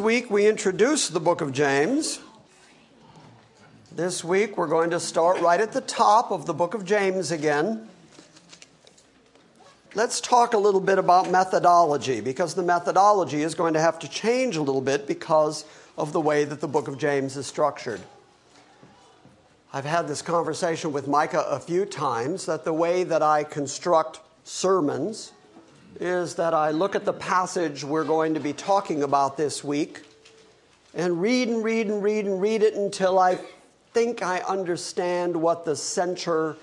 [0.00, 2.20] week we introduced the book of James.
[3.92, 7.30] This week we're going to start right at the top of the book of James
[7.30, 7.86] again.
[9.94, 14.08] Let's talk a little bit about methodology because the methodology is going to have to
[14.08, 15.66] change a little bit because
[15.98, 18.00] of the way that the book of James is structured.
[19.70, 24.20] I've had this conversation with Micah a few times that the way that I construct
[24.44, 25.32] sermons
[25.98, 30.02] is that I look at the passage we're going to be talking about this week
[30.94, 33.38] and read and read and read and read it until I
[33.92, 36.56] think I understand what the center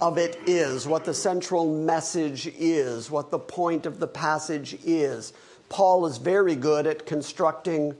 [0.00, 5.32] of it is, what the central message is, what the point of the passage is.
[5.68, 7.96] Paul is very good at constructing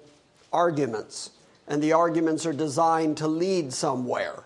[0.53, 1.31] arguments,
[1.69, 4.43] and the arguments are designed to lead somewhere.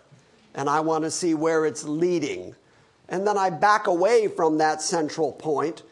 [0.55, 2.55] And I want to see where it's leading.
[3.09, 5.83] And then I back away from that central point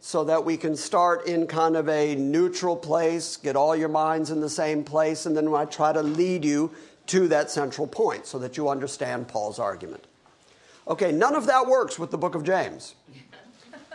[0.00, 4.30] so that we can start in kind of a neutral place, get all your minds
[4.30, 6.70] in the same place, and then I try to lead you
[7.06, 10.06] to that central point so that you understand Paul's argument.
[10.88, 12.94] Okay, none of that works with the book of James.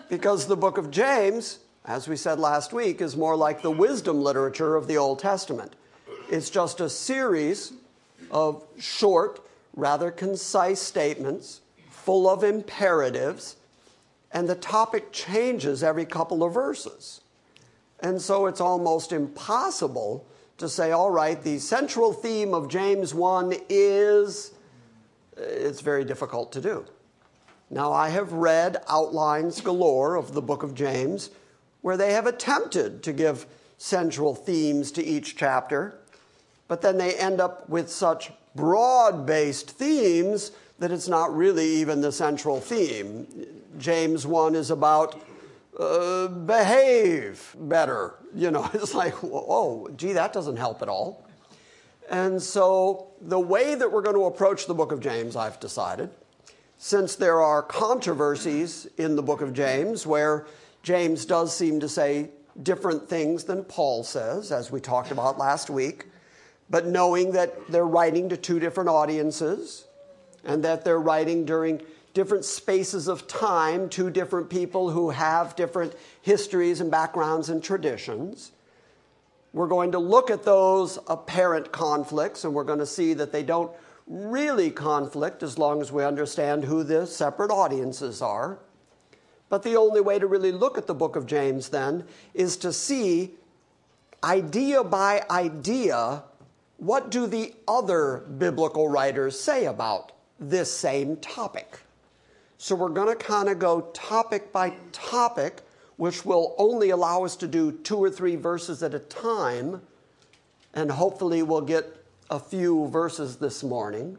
[0.08, 4.22] Because the book of James, as we said last week, is more like the wisdom
[4.22, 5.74] literature of the Old Testament.
[6.30, 7.74] It's just a series
[8.30, 9.40] of short,
[9.76, 13.56] rather concise statements full of imperatives
[14.36, 17.22] and the topic changes every couple of verses.
[18.02, 20.28] And so it's almost impossible
[20.58, 24.52] to say, all right, the central theme of James 1 is,
[25.38, 26.86] uh, it's very difficult to do.
[27.70, 31.30] Now, I have read outlines galore of the book of James
[31.82, 33.46] where they have attempted to give
[33.78, 35.98] central themes to each chapter,
[36.68, 42.02] but then they end up with such broad based themes that it's not really even
[42.02, 43.28] the central theme.
[43.78, 45.22] James 1 is about
[45.80, 48.16] uh, behave better.
[48.34, 51.26] You know, it's like, oh, gee, that doesn't help at all.
[52.10, 56.12] And so, the way that we're going to approach the book of James, I've decided,
[56.78, 60.46] since there are controversies in the book of James where
[60.84, 62.30] James does seem to say
[62.62, 66.06] different things than Paul says, as we talked about last week,
[66.70, 69.86] but knowing that they're writing to two different audiences
[70.46, 71.82] and that they're writing during
[72.14, 78.52] different spaces of time to different people who have different histories and backgrounds and traditions.
[79.52, 83.44] We're going to look at those apparent conflicts and we're going to see that they
[83.44, 83.72] don't
[84.08, 88.60] really conflict as long as we understand who the separate audiences are.
[89.50, 92.72] But the only way to really look at the book of James then is to
[92.72, 93.32] see
[94.24, 96.24] idea by idea
[96.78, 101.80] what do the other biblical writers say about this same topic.
[102.58, 105.62] So we're going to kind of go topic by topic,
[105.98, 109.82] which will only allow us to do two or three verses at a time.
[110.74, 114.18] And hopefully we'll get a few verses this morning.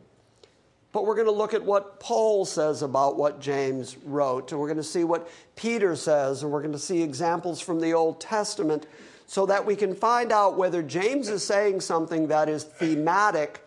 [0.93, 4.69] But we're going to look at what Paul says about what James wrote, and we're
[4.69, 8.19] going to see what Peter says, and we're going to see examples from the Old
[8.19, 8.87] Testament
[9.27, 13.66] so that we can find out whether James is saying something that is thematic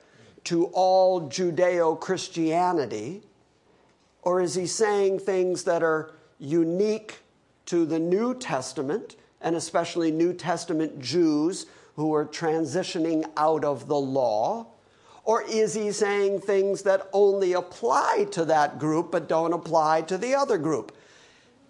[0.49, 3.21] to all Judeo Christianity,
[4.23, 7.19] or is he saying things that are unique
[7.67, 11.67] to the New Testament, and especially New Testament Jews
[11.97, 14.65] who are transitioning out of the law?
[15.23, 20.17] Or is he saying things that only apply to that group but don't apply to
[20.17, 20.97] the other group?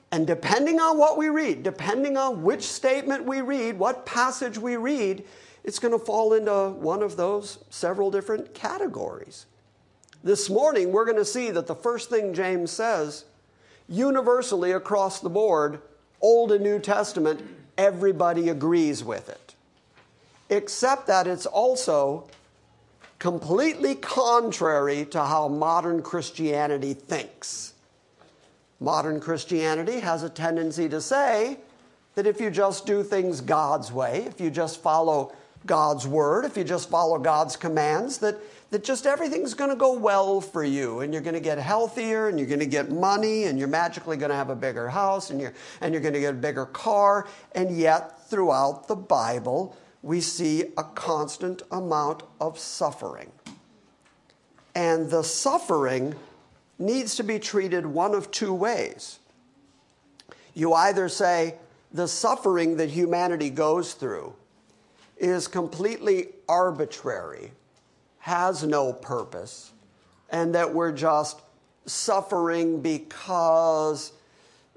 [0.10, 4.78] And depending on what we read, depending on which statement we read, what passage we
[4.78, 5.26] read,
[5.64, 9.46] it's going to fall into one of those several different categories.
[10.24, 13.26] This morning, we're going to see that the first thing James says,
[13.88, 15.82] universally across the board,
[16.22, 17.42] Old and New Testament,
[17.78, 19.56] everybody agrees with it.
[20.50, 22.28] Except that it's also
[23.20, 27.74] completely contrary to how modern Christianity thinks.
[28.80, 31.60] Modern Christianity has a tendency to say
[32.16, 35.34] that if you just do things God's way, if you just follow
[35.66, 38.38] God's word, if you just follow God's commands, that,
[38.72, 42.30] that just everything's going to go well for you and you're going to get healthier
[42.30, 45.30] and you're going to get money and you're magically going to have a bigger house
[45.30, 47.28] and you're, and you're going to get a bigger car.
[47.54, 53.32] And yet, throughout the Bible, we see a constant amount of suffering.
[54.76, 56.16] And the suffering
[56.78, 59.20] needs to be treated one of two ways.
[60.54, 61.56] You either say
[61.92, 64.34] the suffering that humanity goes through
[65.20, 67.52] is completely arbitrary,
[68.20, 69.72] has no purpose,
[70.30, 71.42] and that we're just
[71.86, 74.14] suffering because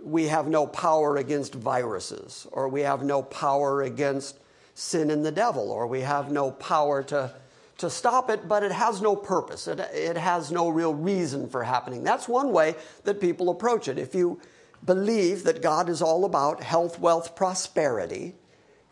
[0.03, 4.39] we have no power against viruses, or we have no power against
[4.75, 7.33] sin and the devil, or we have no power to
[7.79, 9.67] to stop it, but it has no purpose.
[9.67, 12.05] It, it has no real reason for happening.
[12.05, 13.99] That's one way that people approach it.
[13.99, 14.41] If you
[14.85, 18.35] believe that God is all about health, wealth, prosperity,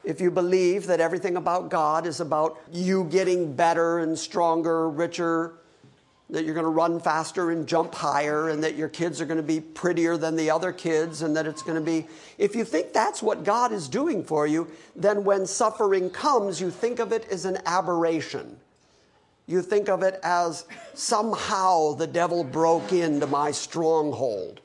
[0.04, 5.54] if you believe that everything about God is about you getting better and stronger, richer,
[6.30, 9.37] that you're going to run faster and jump higher, and that your kids are going
[9.37, 12.07] to be prettier than the other kids, and that it's going to be.
[12.38, 16.71] If you think that's what God is doing for you, then when suffering comes, you
[16.71, 18.57] think of it as an aberration.
[19.47, 20.64] You think of it as
[20.95, 24.61] somehow the devil broke into my stronghold.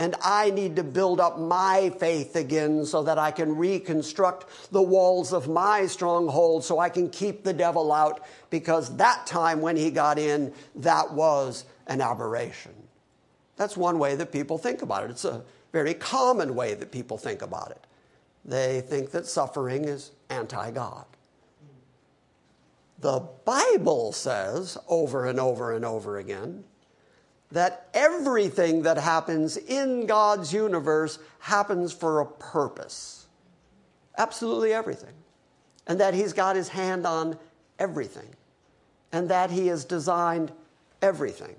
[0.00, 4.80] And I need to build up my faith again so that I can reconstruct the
[4.80, 9.76] walls of my stronghold so I can keep the devil out because that time when
[9.76, 12.72] he got in, that was an aberration.
[13.56, 15.10] That's one way that people think about it.
[15.10, 17.86] It's a very common way that people think about it.
[18.42, 21.04] They think that suffering is anti God.
[23.00, 26.64] The Bible says over and over and over again
[27.52, 33.26] that everything that happens in God's universe happens for a purpose.
[34.16, 35.14] Absolutely everything.
[35.86, 37.38] And that He's got His hand on
[37.78, 38.28] everything.
[39.12, 40.52] And that He has designed
[41.02, 41.56] everything.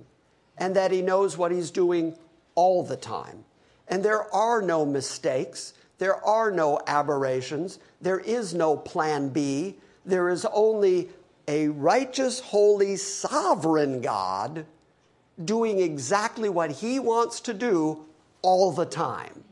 [0.57, 2.15] And that He knows what He's doing
[2.55, 3.43] all the time.
[3.87, 5.73] And there are no mistakes.
[5.97, 7.79] There are no aberrations.
[7.99, 9.75] There is no plan B.
[10.05, 11.09] There is only
[11.47, 14.65] a righteous, holy, sovereign God
[15.43, 18.05] doing exactly what he wants to do
[18.41, 19.43] all the time.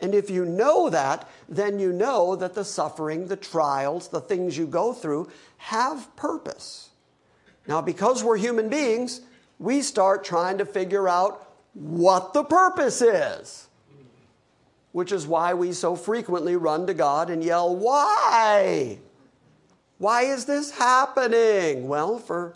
[0.00, 4.56] And if you know that, then you know that the suffering, the trials, the things
[4.56, 6.90] you go through have purpose.
[7.66, 9.22] Now, because we're human beings,
[9.58, 13.68] we start trying to figure out what the purpose is,
[14.92, 18.98] which is why we so frequently run to God and yell, Why?
[19.98, 21.88] Why is this happening?
[21.88, 22.54] Well, for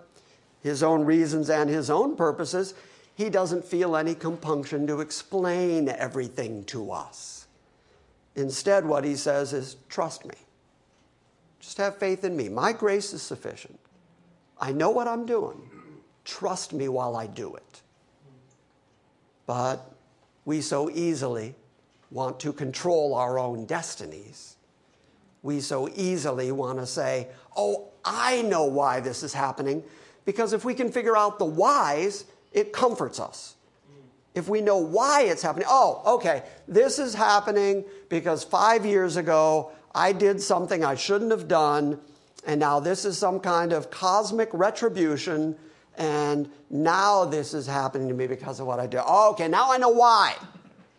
[0.63, 2.75] his own reasons and his own purposes,
[3.15, 7.47] he doesn't feel any compunction to explain everything to us.
[8.37, 10.35] Instead, what he says is, Trust me.
[11.59, 12.49] Just have faith in me.
[12.49, 13.79] My grace is sufficient.
[14.59, 15.61] I know what I'm doing.
[16.25, 17.83] Trust me while I do it.
[19.47, 19.95] But
[20.45, 21.55] we so easily
[22.11, 24.57] want to control our own destinies
[25.43, 29.83] we so easily want to say, oh, I know why this is happening.
[30.31, 33.57] Because if we can figure out the whys, it comforts us.
[34.33, 39.73] If we know why it's happening, oh, okay, this is happening because five years ago
[39.93, 41.99] I did something I shouldn't have done,
[42.47, 45.57] and now this is some kind of cosmic retribution,
[45.99, 49.01] and now this is happening to me because of what I did.
[49.05, 50.37] Oh, okay, now I know why.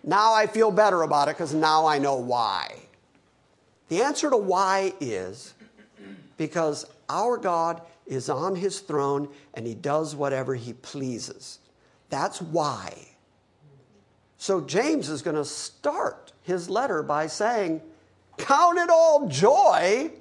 [0.04, 2.80] Now I feel better about it because now I know why.
[3.88, 5.54] The answer to why is
[6.36, 11.60] because our God is on his throne and he does whatever he pleases.
[12.10, 12.94] That's why.
[14.38, 17.82] So James is going to start his letter by saying,
[18.38, 20.12] Count it all joy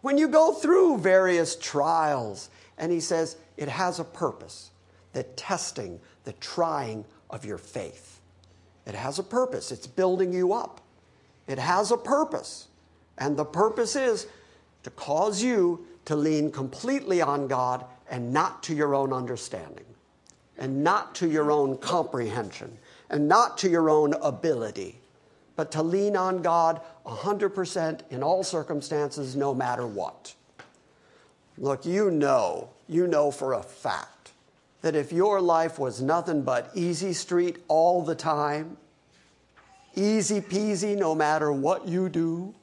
[0.00, 2.48] when you go through various trials.
[2.78, 4.70] And he says, It has a purpose
[5.12, 8.20] the testing, the trying of your faith.
[8.86, 10.80] It has a purpose, it's building you up.
[11.46, 12.68] It has a purpose.
[13.18, 14.26] And the purpose is
[14.82, 19.84] to cause you to lean completely on God and not to your own understanding,
[20.56, 22.78] and not to your own comprehension,
[23.10, 24.98] and not to your own ability,
[25.56, 30.34] but to lean on God 100% in all circumstances, no matter what.
[31.58, 34.32] Look, you know, you know for a fact
[34.82, 38.76] that if your life was nothing but easy street all the time,
[39.96, 42.54] easy peasy no matter what you do,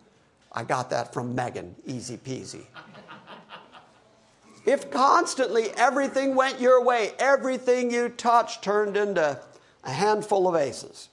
[0.52, 2.66] I got that from Megan, easy peasy.
[4.66, 9.40] If constantly everything went your way, everything you touched turned into
[9.84, 11.10] a handful of aces.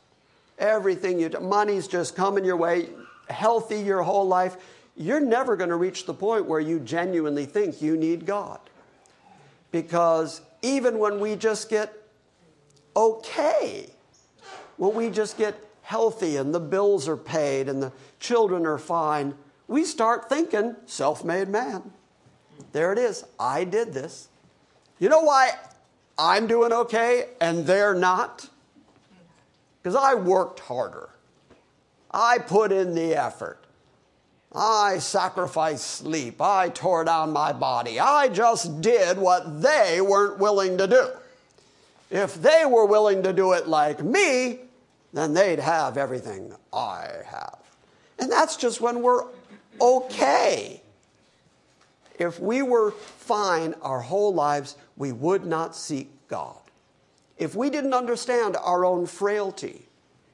[0.59, 2.91] Everything you money's just coming your way,
[3.29, 4.57] healthy your whole life,
[4.97, 8.61] you're never going to reach the point where you genuinely think you need God.
[9.73, 11.93] Because even when we just get
[12.97, 13.87] okay,
[14.77, 19.35] when we just get healthy and the bills are paid and the children are fine,
[19.67, 21.93] we start thinking self made man.
[22.73, 23.25] There it is.
[23.39, 24.29] I did this.
[24.99, 25.53] You know why
[26.19, 28.49] I'm doing okay and they're not?
[29.83, 31.09] Because I worked harder.
[32.11, 33.65] I put in the effort.
[34.53, 36.43] I sacrificed sleep.
[36.43, 38.01] I tore down my body.
[38.01, 41.09] I just did what they weren't willing to do.
[42.11, 44.59] If they were willing to do it like me,
[45.13, 47.59] then they'd have everything I have.
[48.19, 49.25] And that's just when we're
[49.81, 50.83] okay.
[52.21, 56.61] If we were fine our whole lives, we would not seek God.
[57.39, 59.87] If we didn't understand our own frailty,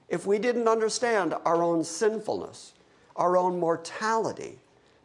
[0.09, 2.73] if we didn't understand our own sinfulness,
[3.15, 4.59] our own mortality,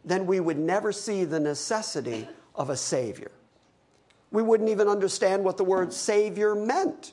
[0.04, 3.30] then we would never see the necessity of a Savior.
[4.32, 7.12] We wouldn't even understand what the word Savior meant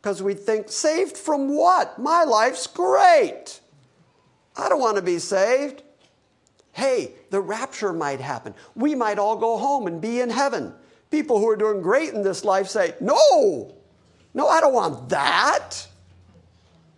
[0.00, 1.98] because we'd think, saved from what?
[1.98, 3.58] My life's great.
[4.56, 5.82] I don't want to be saved.
[6.70, 8.54] Hey, the rapture might happen.
[8.74, 10.72] We might all go home and be in heaven.
[11.10, 13.74] People who are doing great in this life say, No,
[14.32, 15.86] no, I don't want that.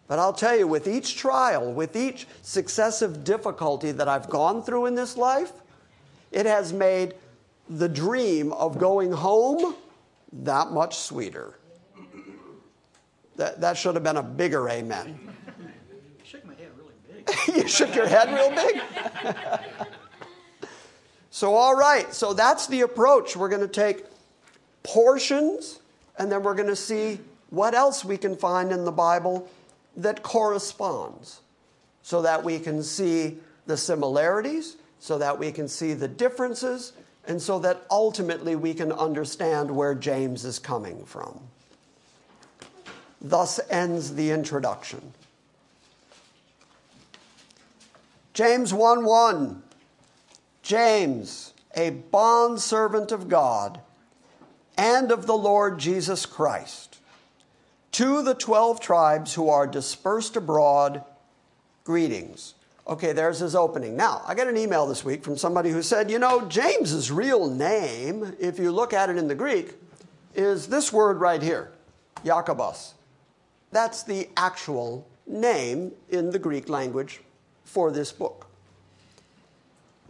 [0.06, 4.86] But I'll tell you, with each trial, with each successive difficulty that I've gone through
[4.86, 5.50] in this life,
[6.30, 7.14] it has made
[7.68, 9.74] the dream of going home
[10.44, 11.58] that much sweeter.
[13.34, 15.18] That, that should have been a bigger amen.
[16.22, 17.56] shook my head really big.
[17.56, 18.80] you shook your head real big?
[21.38, 23.36] so, all right, so that's the approach.
[23.36, 24.06] We're going to take
[24.82, 25.78] portions
[26.18, 29.48] and then we're going to see what else we can find in the Bible
[29.98, 31.42] that corresponds
[32.02, 36.92] so that we can see the similarities, so that we can see the differences,
[37.28, 41.38] and so that ultimately we can understand where James is coming from.
[43.20, 45.12] Thus ends the introduction.
[48.34, 49.62] James 1 1.
[50.68, 53.80] James, a bondservant of God
[54.76, 56.98] and of the Lord Jesus Christ,
[57.92, 61.02] to the 12 tribes who are dispersed abroad,
[61.84, 62.52] greetings.
[62.86, 63.96] Okay, there's his opening.
[63.96, 67.48] Now, I got an email this week from somebody who said, you know, James's real
[67.48, 69.72] name, if you look at it in the Greek,
[70.34, 71.72] is this word right here,
[72.26, 72.92] Jacobus.
[73.72, 77.22] That's the actual name in the Greek language
[77.64, 78.47] for this book.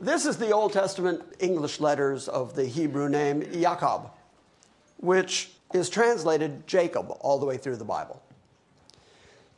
[0.01, 4.09] This is the Old Testament English letters of the Hebrew name Jacob,
[4.99, 8.23] which is translated Jacob all the way through the Bible.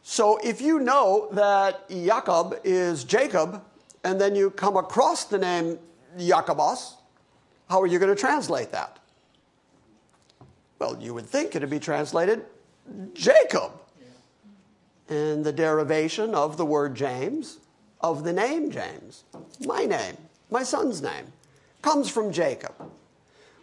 [0.02, 3.62] So if you know that Jacob is Jacob,
[4.02, 5.78] and then you come across the name
[6.18, 6.96] Jacobos,
[7.68, 8.98] how are you going to translate that?
[10.78, 12.46] Well, you would think it'd be translated
[13.12, 13.72] Jacob.
[15.10, 17.58] And the derivation of the word James,
[18.00, 19.24] of the name James,
[19.66, 20.16] my name,
[20.50, 21.32] my son's name,
[21.82, 22.74] comes from Jacob,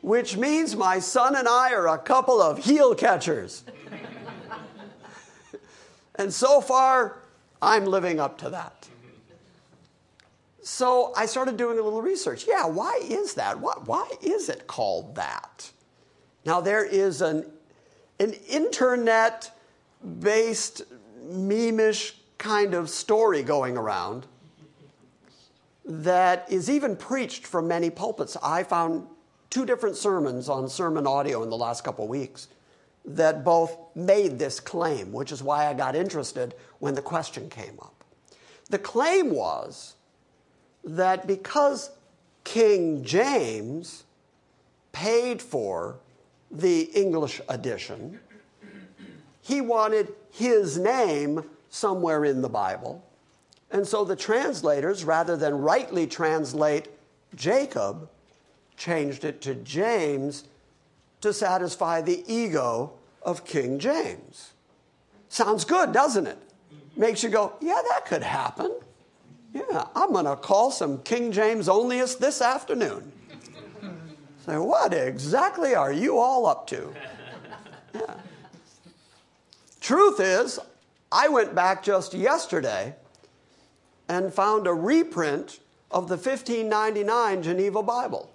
[0.01, 3.63] which means my son and I are a couple of heel catchers.
[6.15, 7.19] and so far,
[7.61, 8.87] I'm living up to that.
[10.61, 12.45] So I started doing a little research.
[12.47, 13.59] Yeah, why is that?
[13.59, 15.71] Why, why is it called that?
[16.45, 17.45] Now, there is an,
[18.19, 19.51] an internet
[20.19, 20.83] based
[21.25, 24.27] memeish kind of story going around
[25.87, 28.35] that is even preached from many pulpits.
[28.43, 29.07] I found
[29.49, 32.49] two different sermons on SermonAudio in the last couple weeks
[33.05, 37.79] that both made this claim, which is why I got interested when the question came
[37.81, 38.03] up.
[38.69, 39.95] The claim was
[40.83, 41.91] that because
[42.43, 44.03] King James
[44.91, 45.99] paid for
[46.51, 48.19] the English edition,
[49.41, 53.06] he wanted his name somewhere in the Bible.
[53.71, 56.87] And so the translators, rather than rightly translate
[57.35, 58.09] Jacob,
[58.77, 60.45] changed it to James
[61.21, 64.53] to satisfy the ego of King James.
[65.29, 66.37] Sounds good, doesn't it?
[66.95, 68.79] Makes you go, yeah, that could happen.
[69.53, 73.11] Yeah, I'm going to call some King James onlyists this afternoon.
[74.45, 76.93] Say, what exactly are you all up to?
[77.93, 78.13] Yeah.
[79.81, 80.59] Truth is,
[81.11, 82.95] I went back just yesterday
[84.09, 85.59] and found a reprint
[85.91, 88.31] of the 1599 Geneva Bible.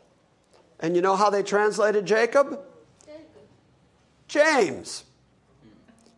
[0.80, 2.58] And you know how they translated Jacob?
[4.26, 5.04] James.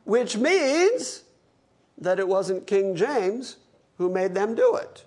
[0.05, 1.23] Which means
[1.99, 3.57] that it wasn't King James
[3.99, 5.05] who made them do it.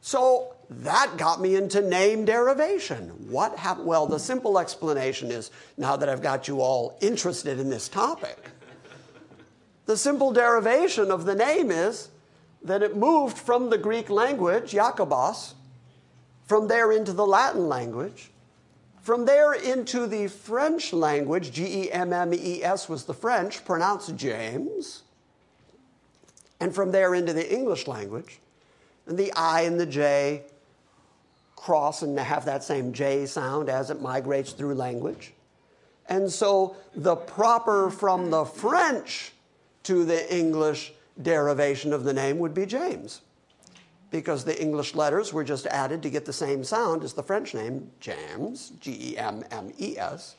[0.00, 3.08] So that got me into name derivation.
[3.28, 3.86] What happened?
[3.86, 8.50] Well, the simple explanation is now that I've got you all interested in this topic,
[9.86, 12.08] the simple derivation of the name is
[12.62, 15.54] that it moved from the Greek language, Jacobos,
[16.46, 18.30] from there into the Latin language,
[19.02, 23.64] from there into the French language, G E M M E S was the French,
[23.64, 25.02] pronounced James,
[26.58, 28.40] and from there into the English language,
[29.06, 30.42] and the I and the J
[31.56, 35.32] cross and have that same J sound as it migrates through language.
[36.08, 39.32] And so the proper from the French
[39.84, 43.22] to the English derivation of the name would be James.
[44.10, 47.54] Because the English letters were just added to get the same sound as the French
[47.54, 50.34] name, James, G E M M E S,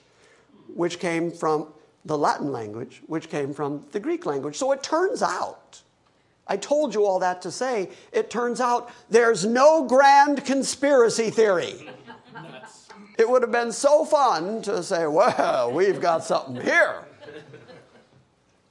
[0.74, 1.68] which came from
[2.04, 4.58] the Latin language, which came from the Greek language.
[4.58, 5.82] So it turns out
[6.52, 11.90] I told you all that to say, it turns out there's no grand conspiracy theory.
[13.18, 17.06] It would have been so fun to say, well, we've got something here.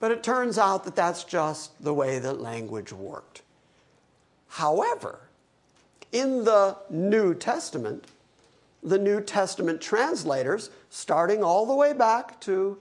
[0.01, 3.43] But it turns out that that's just the way that language worked.
[4.49, 5.21] However,
[6.11, 8.07] in the New Testament,
[8.83, 12.79] the New Testament translators, starting all the way back to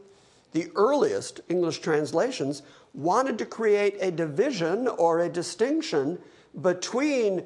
[0.53, 6.17] the earliest English translations, wanted to create a division or a distinction
[6.61, 7.43] between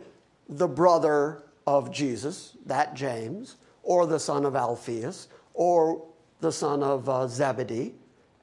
[0.48, 6.06] the brother of Jesus, that James, or the son of Alphaeus, or
[6.40, 7.94] the son of uh, Zebedee.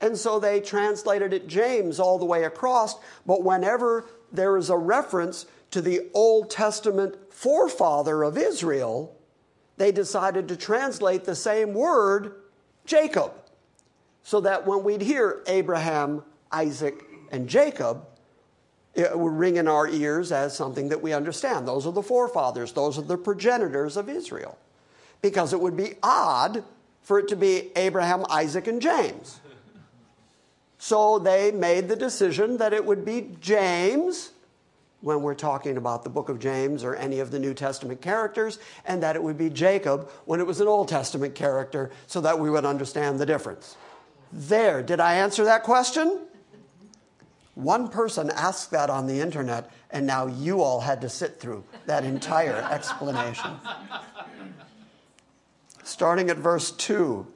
[0.00, 4.76] And so they translated it James all the way across, but whenever there is a
[4.76, 9.16] reference to the Old Testament forefather of Israel,
[9.76, 12.34] they decided to translate the same word,
[12.84, 13.32] Jacob,
[14.22, 18.06] so that when we'd hear Abraham, Isaac, and Jacob,
[18.94, 21.68] it would ring in our ears as something that we understand.
[21.68, 24.58] Those are the forefathers, those are the progenitors of Israel.
[25.22, 26.64] Because it would be odd
[27.02, 29.40] for it to be Abraham, Isaac, and James.
[30.82, 34.32] So they made the decision that it would be James
[35.02, 38.58] when we're talking about the book of James or any of the New Testament characters,
[38.86, 42.38] and that it would be Jacob when it was an Old Testament character so that
[42.38, 43.76] we would understand the difference.
[44.32, 46.20] There, did I answer that question?
[47.54, 51.62] One person asked that on the internet, and now you all had to sit through
[51.84, 53.50] that entire explanation.
[55.82, 57.26] Starting at verse 2.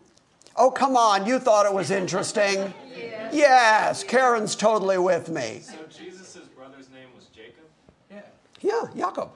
[0.57, 2.73] Oh, come on, you thought it was interesting.
[2.97, 5.61] Yes, yes Karen's totally with me.
[5.61, 7.65] So Jesus' brother's name was Jacob?
[8.11, 8.23] Yeah.
[8.61, 9.31] Yeah, Jacob.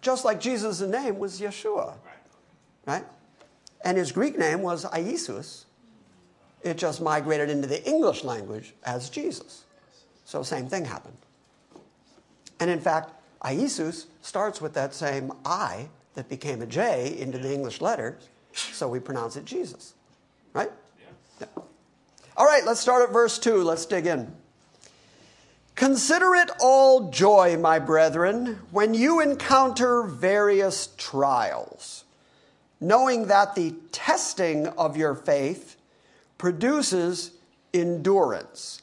[0.00, 1.86] Just like Jesus' name was Yeshua.
[1.86, 1.98] Right.
[2.86, 3.04] Right?
[3.84, 5.64] And his Greek name was Iesus.
[6.62, 9.64] It just migrated into the English language as Jesus.
[10.24, 11.16] So, same thing happened.
[12.58, 13.12] And in fact,
[13.44, 18.88] Iesus starts with that same I that became a J into the English letters, so
[18.88, 19.94] we pronounce it Jesus.
[20.54, 20.70] Right?
[20.98, 21.06] Yeah.
[21.40, 21.62] Yeah.
[22.36, 23.62] All right, let's start at verse 2.
[23.62, 24.32] Let's dig in.
[25.74, 32.04] Consider it all joy, my brethren, when you encounter various trials,
[32.80, 35.76] knowing that the testing of your faith
[36.38, 37.32] produces
[37.72, 38.80] endurance.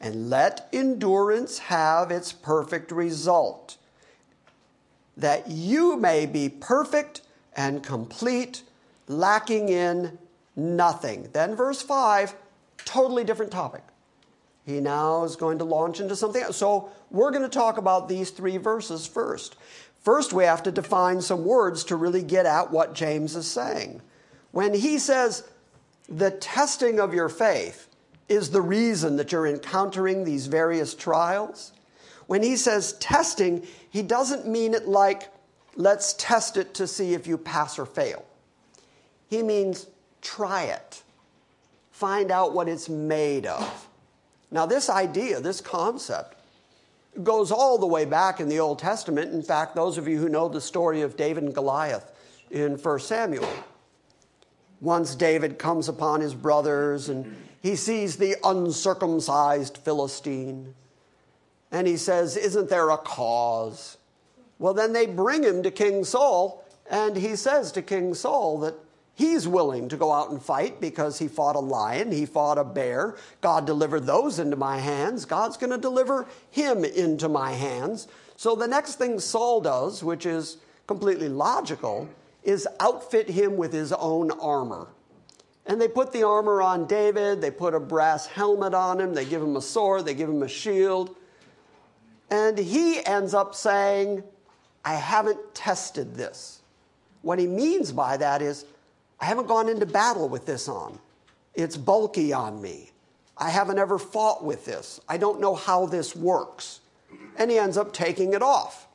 [0.00, 3.76] And let endurance have its perfect result,
[5.16, 7.20] that you may be perfect
[7.54, 8.62] and complete,
[9.08, 10.18] lacking in
[10.58, 11.28] nothing.
[11.32, 12.34] Then, verse 5,
[12.84, 13.82] totally different topic.
[14.66, 16.56] He now is going to launch into something else.
[16.56, 19.56] So, we're going to talk about these three verses first.
[20.00, 24.02] First, we have to define some words to really get at what James is saying.
[24.50, 25.48] When he says,
[26.08, 27.88] the testing of your faith,
[28.28, 31.72] is the reason that you're encountering these various trials.
[32.26, 35.28] When he says testing, he doesn't mean it like,
[35.76, 38.24] let's test it to see if you pass or fail.
[39.28, 39.86] He means
[40.22, 41.02] try it,
[41.90, 43.88] find out what it's made of.
[44.50, 46.36] Now, this idea, this concept,
[47.22, 49.32] goes all the way back in the Old Testament.
[49.32, 52.12] In fact, those of you who know the story of David and Goliath
[52.50, 53.48] in 1 Samuel,
[54.80, 60.74] once David comes upon his brothers and he sees the uncircumcised Philistine
[61.70, 63.98] and he says, Isn't there a cause?
[64.58, 68.74] Well, then they bring him to King Saul, and he says to King Saul that
[69.18, 72.62] he's willing to go out and fight because he fought a lion, he fought a
[72.62, 73.16] bear.
[73.40, 75.24] God delivered those into my hands.
[75.24, 78.06] God's going to deliver him into my hands.
[78.36, 82.08] So the next thing Saul does, which is completely logical,
[82.44, 84.86] is outfit him with his own armor.
[85.66, 89.24] And they put the armor on David, they put a brass helmet on him, they
[89.24, 91.16] give him a sword, they give him a shield.
[92.30, 94.22] And he ends up saying,
[94.84, 96.60] I haven't tested this.
[97.22, 98.64] What he means by that is,
[99.20, 100.98] I haven't gone into battle with this on.
[101.54, 102.90] It's bulky on me.
[103.36, 105.00] I haven't ever fought with this.
[105.08, 106.80] I don't know how this works.
[107.36, 108.88] And he ends up taking it off.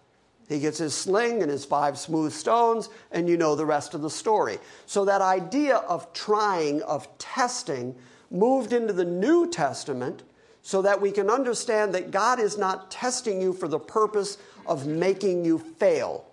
[0.49, 4.01] He gets his sling and his five smooth stones, and you know the rest of
[4.01, 4.59] the story.
[4.85, 7.95] So, that idea of trying, of testing,
[8.29, 10.23] moved into the New Testament
[10.61, 14.85] so that we can understand that God is not testing you for the purpose of
[14.85, 16.25] making you fail.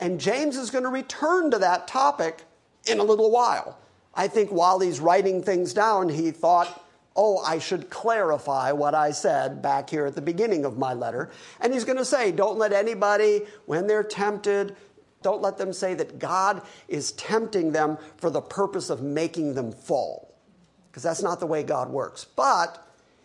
[0.00, 2.44] And James is going to return to that topic
[2.88, 3.78] in a little while.
[4.14, 9.10] I think while he's writing things down, he thought, oh, I should clarify what I
[9.10, 11.30] said back here at the beginning of my letter.
[11.60, 14.76] And he's going to say, don't let anybody, when they're tempted,
[15.22, 19.72] don't let them say that God is tempting them for the purpose of making them
[19.72, 20.32] fall.
[20.90, 22.24] Because that's not the way God works.
[22.24, 22.84] But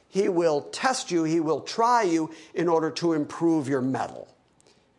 [0.09, 4.27] he will test you, he will try you in order to improve your metal,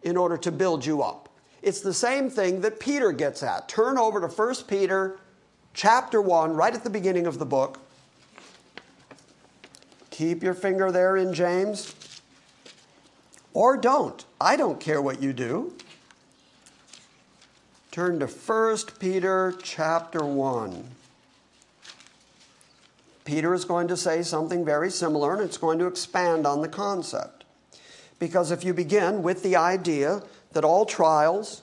[0.02, 1.23] in order to build you up.
[1.64, 3.70] It's the same thing that Peter gets at.
[3.70, 5.18] Turn over to 1 Peter
[5.72, 7.80] chapter 1, right at the beginning of the book.
[10.10, 11.94] Keep your finger there in James.
[13.54, 14.26] Or don't.
[14.38, 15.74] I don't care what you do.
[17.90, 20.84] Turn to 1 Peter chapter 1.
[23.24, 26.68] Peter is going to say something very similar, and it's going to expand on the
[26.68, 27.46] concept.
[28.18, 30.22] Because if you begin with the idea
[30.54, 31.62] that all trials,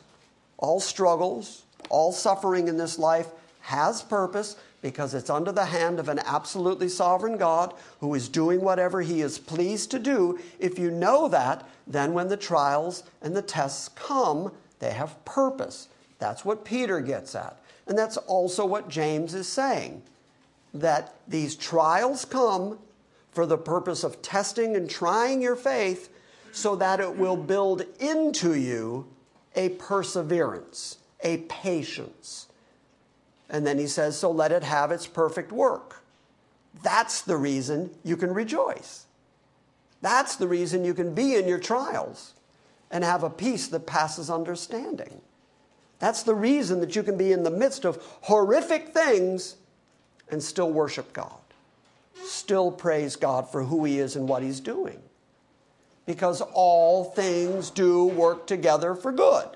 [0.57, 3.27] all struggles, all suffering in this life
[3.61, 8.61] has purpose because it's under the hand of an absolutely sovereign God who is doing
[8.61, 10.39] whatever he is pleased to do.
[10.59, 15.87] If you know that, then when the trials and the tests come, they have purpose.
[16.19, 17.57] That's what Peter gets at.
[17.87, 20.01] And that's also what James is saying
[20.73, 22.79] that these trials come
[23.31, 26.09] for the purpose of testing and trying your faith
[26.51, 29.07] so that it will build into you
[29.55, 32.47] a perseverance, a patience.
[33.49, 36.03] And then he says, So let it have its perfect work.
[36.83, 39.05] That's the reason you can rejoice.
[40.01, 42.33] That's the reason you can be in your trials
[42.89, 45.21] and have a peace that passes understanding.
[45.99, 49.57] That's the reason that you can be in the midst of horrific things
[50.29, 51.39] and still worship God,
[52.23, 55.01] still praise God for who He is and what He's doing
[56.11, 59.47] because all things do work together for good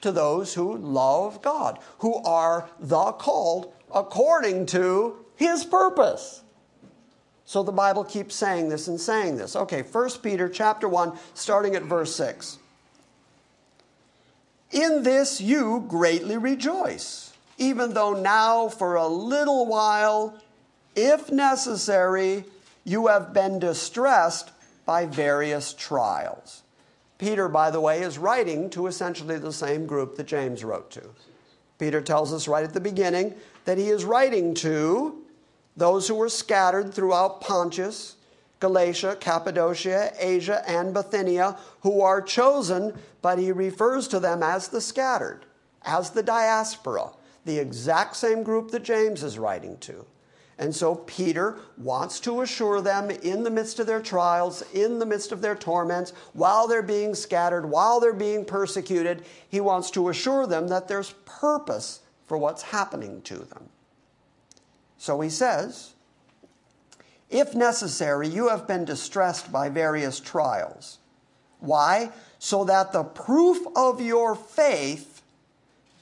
[0.00, 6.42] to those who love God, who are the called according to his purpose.
[7.44, 9.54] So the Bible keeps saying this and saying this.
[9.54, 12.58] Okay, 1 Peter chapter 1 starting at verse 6.
[14.70, 20.40] In this you greatly rejoice, even though now for a little while,
[20.96, 22.44] if necessary,
[22.84, 24.52] you have been distressed
[24.90, 26.64] by various trials.
[27.16, 31.10] Peter, by the way, is writing to essentially the same group that James wrote to.
[31.78, 33.32] Peter tells us right at the beginning
[33.66, 35.22] that he is writing to
[35.76, 38.16] those who were scattered throughout Pontus,
[38.58, 44.80] Galatia, Cappadocia, Asia, and Bithynia, who are chosen, but he refers to them as the
[44.80, 45.46] scattered,
[45.82, 47.10] as the diaspora,
[47.44, 50.04] the exact same group that James is writing to.
[50.60, 55.06] And so Peter wants to assure them in the midst of their trials, in the
[55.06, 60.10] midst of their torments, while they're being scattered, while they're being persecuted, he wants to
[60.10, 63.70] assure them that there's purpose for what's happening to them.
[64.98, 65.94] So he says,
[67.30, 70.98] if necessary, you have been distressed by various trials.
[71.60, 72.10] Why?
[72.38, 75.22] So that the proof of your faith,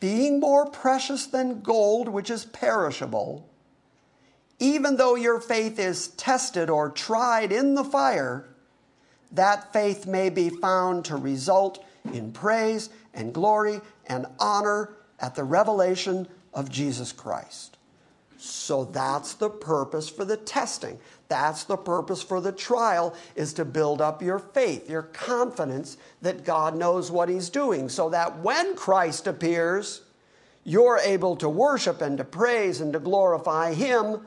[0.00, 3.47] being more precious than gold, which is perishable,
[4.58, 8.44] even though your faith is tested or tried in the fire,
[9.32, 14.90] that faith may be found to result in praise and glory and honor
[15.20, 17.76] at the revelation of Jesus Christ.
[18.38, 20.98] So that's the purpose for the testing.
[21.28, 26.44] That's the purpose for the trial is to build up your faith, your confidence that
[26.44, 30.02] God knows what he's doing so that when Christ appears,
[30.64, 34.26] you're able to worship and to praise and to glorify him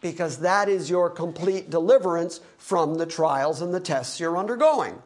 [0.00, 5.02] because that is your complete deliverance from the trials and the tests you're undergoing.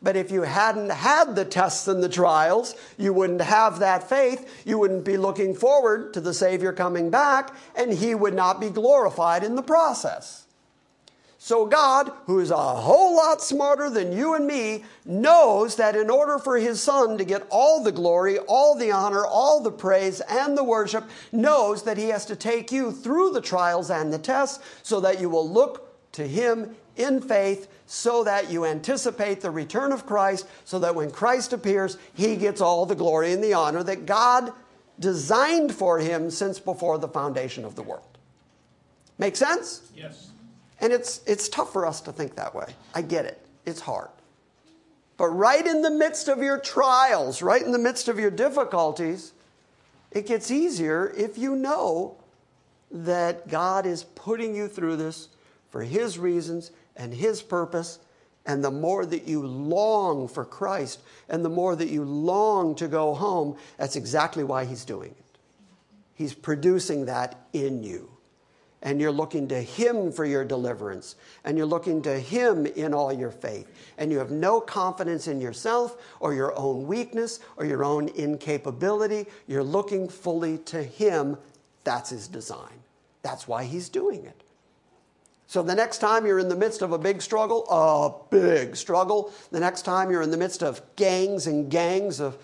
[0.00, 4.62] But if you hadn't had the tests and the trials, you wouldn't have that faith.
[4.64, 8.70] You wouldn't be looking forward to the Savior coming back, and He would not be
[8.70, 10.47] glorified in the process.
[11.40, 16.10] So, God, who is a whole lot smarter than you and me, knows that in
[16.10, 20.20] order for His Son to get all the glory, all the honor, all the praise,
[20.22, 24.18] and the worship, knows that He has to take you through the trials and the
[24.18, 29.52] tests so that you will look to Him in faith, so that you anticipate the
[29.52, 33.54] return of Christ, so that when Christ appears, He gets all the glory and the
[33.54, 34.52] honor that God
[34.98, 38.18] designed for Him since before the foundation of the world.
[39.18, 39.88] Make sense?
[39.94, 40.30] Yes.
[40.80, 42.66] And it's, it's tough for us to think that way.
[42.94, 43.44] I get it.
[43.66, 44.10] It's hard.
[45.16, 49.32] But right in the midst of your trials, right in the midst of your difficulties,
[50.12, 52.16] it gets easier if you know
[52.90, 55.28] that God is putting you through this
[55.70, 57.98] for His reasons and His purpose.
[58.46, 62.88] And the more that you long for Christ and the more that you long to
[62.88, 65.38] go home, that's exactly why He's doing it.
[66.14, 68.08] He's producing that in you
[68.82, 73.12] and you're looking to Him for your deliverance, and you're looking to Him in all
[73.12, 77.84] your faith, and you have no confidence in yourself or your own weakness or your
[77.84, 81.36] own incapability, you're looking fully to Him.
[81.84, 82.82] That's His design.
[83.22, 84.42] That's why He's doing it.
[85.48, 89.32] So the next time you're in the midst of a big struggle, a big struggle,
[89.50, 92.36] the next time you're in the midst of gangs and gangs of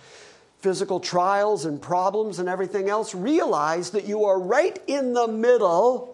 [0.61, 6.14] physical trials and problems and everything else, realize that you are right in the middle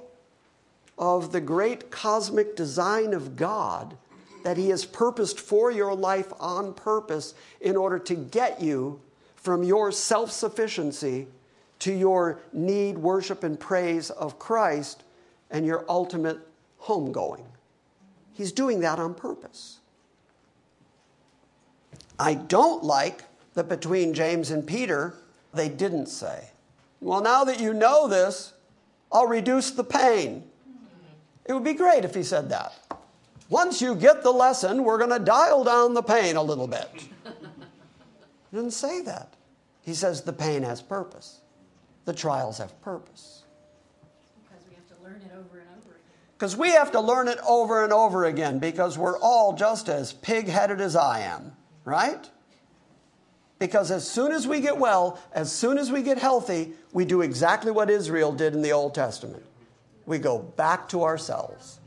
[1.00, 3.96] of the great cosmic design of God
[4.44, 9.00] that He has purposed for your life on purpose in order to get you
[9.34, 11.26] from your self sufficiency
[11.80, 15.02] to your need, worship, and praise of Christ
[15.50, 16.38] and your ultimate
[16.82, 17.46] homegoing.
[18.34, 19.78] He's doing that on purpose.
[22.18, 23.22] I don't like
[23.54, 25.14] that between James and Peter,
[25.54, 26.50] they didn't say,
[27.00, 28.52] Well, now that you know this,
[29.10, 30.49] I'll reduce the pain.
[31.50, 32.72] It would be great if he said that.
[33.48, 36.88] Once you get the lesson, we're going to dial down the pain a little bit.
[38.52, 39.34] He didn't say that.
[39.82, 41.40] He says the pain has purpose,
[42.04, 43.44] the trials have purpose.
[44.42, 46.02] Because we have to learn it over and over again.
[46.36, 50.12] Because we have to learn it over and over again because we're all just as
[50.12, 51.52] pig headed as I am,
[51.84, 52.28] right?
[53.60, 57.22] Because as soon as we get well, as soon as we get healthy, we do
[57.22, 59.44] exactly what Israel did in the Old Testament
[60.10, 61.78] we go back to ourselves.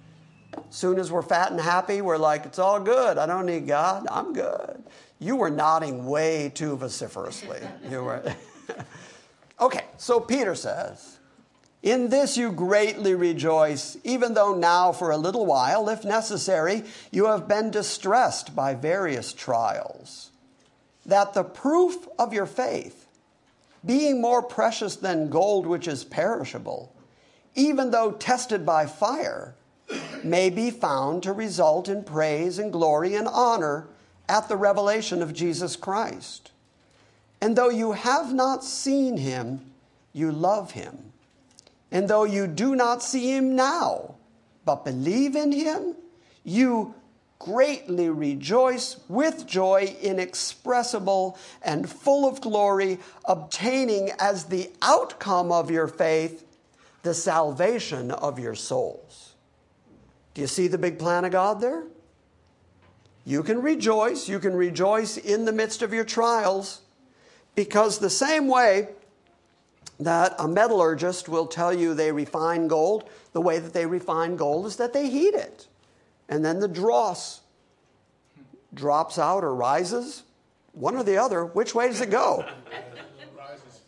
[0.70, 3.18] Soon as we're fat and happy, we're like, it's all good.
[3.18, 4.08] I don't need God.
[4.10, 4.82] I'm good.
[5.20, 7.60] You were nodding way too vociferously.
[7.90, 8.36] You were.
[9.60, 11.20] okay, so Peter says,
[11.82, 17.26] In this you greatly rejoice, even though now for a little while, if necessary, you
[17.26, 20.32] have been distressed by various trials,
[21.06, 23.06] that the proof of your faith,
[23.86, 26.93] being more precious than gold which is perishable,
[27.56, 29.56] even though tested by fire,
[30.24, 33.88] may be found to result in praise and glory and honor
[34.30, 36.52] at the revelation of Jesus Christ.
[37.42, 39.72] And though you have not seen him,
[40.14, 41.12] you love him.
[41.92, 44.16] And though you do not see him now,
[44.66, 45.96] but believe in him,
[46.44, 46.96] you
[47.38, 55.88] greatly rejoice with joy inexpressible and full of glory, obtaining as the outcome of your
[55.88, 56.46] faith
[57.04, 59.34] the salvation of your souls.
[60.34, 61.84] Do you see the big plan of God there?
[63.26, 64.28] You can rejoice.
[64.28, 66.82] You can rejoice in the midst of your trials
[67.56, 68.90] because the same way
[70.00, 74.66] that a metallurgist will tell you they refine gold, the way that they refine gold
[74.66, 75.68] is that they heat it.
[76.28, 77.42] And then the dross
[78.74, 80.24] drops out or rises.
[80.72, 81.46] One or the other.
[81.46, 82.46] Which way does it go?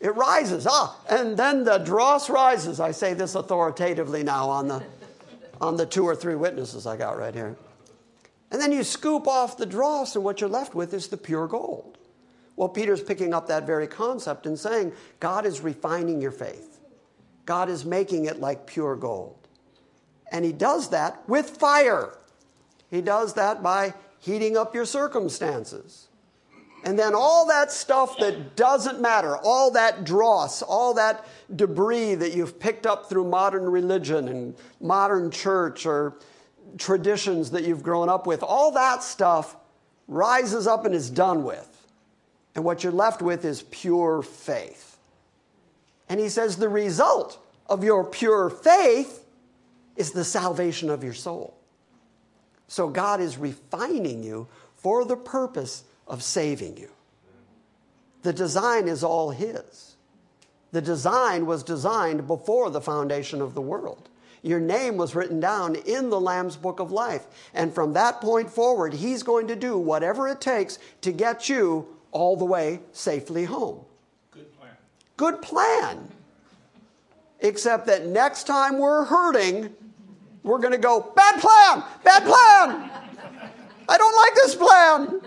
[0.05, 0.67] It rises.
[0.69, 2.79] Ah, and then the dross rises.
[2.79, 4.83] I say this authoritatively now on the,
[5.59, 7.55] on the two or three witnesses I got right here.
[8.51, 11.47] And then you scoop off the dross, and what you're left with is the pure
[11.47, 11.97] gold.
[12.55, 16.79] Well, Peter's picking up that very concept and saying, God is refining your faith.
[17.47, 19.47] God is making it like pure gold.
[20.31, 22.15] And he does that with fire.
[22.91, 26.04] He does that by heating up your circumstances.
[26.85, 32.33] And then all that stuff that doesn't matter, all that dross, all that debris that
[32.35, 36.13] you've picked up through modern religion and modern church or
[36.77, 39.55] traditions that you've grown up with, all that stuff
[40.07, 41.67] rises up and is done with.
[42.53, 44.99] And what you're left with is pure faith.
[46.07, 49.25] And he says the result of your pure faith
[49.95, 51.57] is the salvation of your soul.
[52.67, 56.89] So God is refining you for the purpose of saving you.
[58.23, 59.95] The design is all His.
[60.71, 64.09] The design was designed before the foundation of the world.
[64.41, 67.25] Your name was written down in the Lamb's book of life.
[67.53, 71.87] And from that point forward, He's going to do whatever it takes to get you
[72.11, 73.83] all the way safely home.
[74.31, 74.71] Good plan.
[75.17, 76.07] Good plan.
[77.39, 79.73] Except that next time we're hurting,
[80.43, 82.89] we're going to go, bad plan, bad plan.
[83.89, 85.21] I don't like this plan.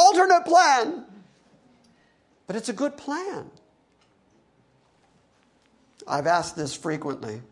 [0.00, 1.04] Alternate plan.
[2.46, 3.50] But it's a good plan.
[6.08, 7.42] I've asked this frequently.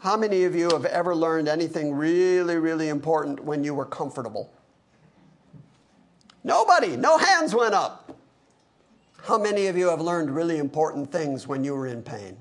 [0.00, 4.52] How many of you have ever learned anything really, really important when you were comfortable?
[6.44, 6.94] Nobody.
[6.94, 8.14] No hands went up.
[9.24, 12.36] How many of you have learned really important things when you were in pain?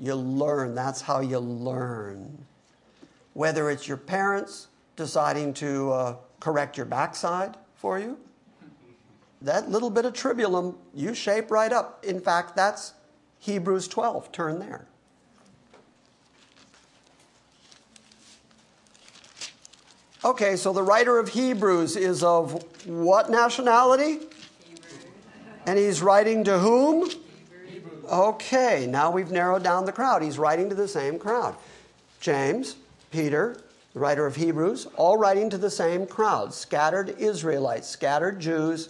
[0.00, 0.74] You learn.
[0.74, 2.44] That's how you learn.
[3.34, 8.18] Whether it's your parents deciding to uh, correct your backside for you,
[9.40, 12.04] that little bit of tribulum you shape right up.
[12.04, 12.94] In fact, that's
[13.38, 14.32] Hebrews 12.
[14.32, 14.86] Turn there.
[20.24, 24.26] Okay, so the writer of Hebrews is of what nationality?
[25.64, 27.08] And he's writing to whom?
[28.10, 30.22] Okay, now we've narrowed down the crowd.
[30.22, 31.54] He's writing to the same crowd.
[32.18, 32.74] James,
[33.12, 33.58] Peter,
[33.94, 38.88] the writer of Hebrews, all writing to the same crowd scattered Israelites, scattered Jews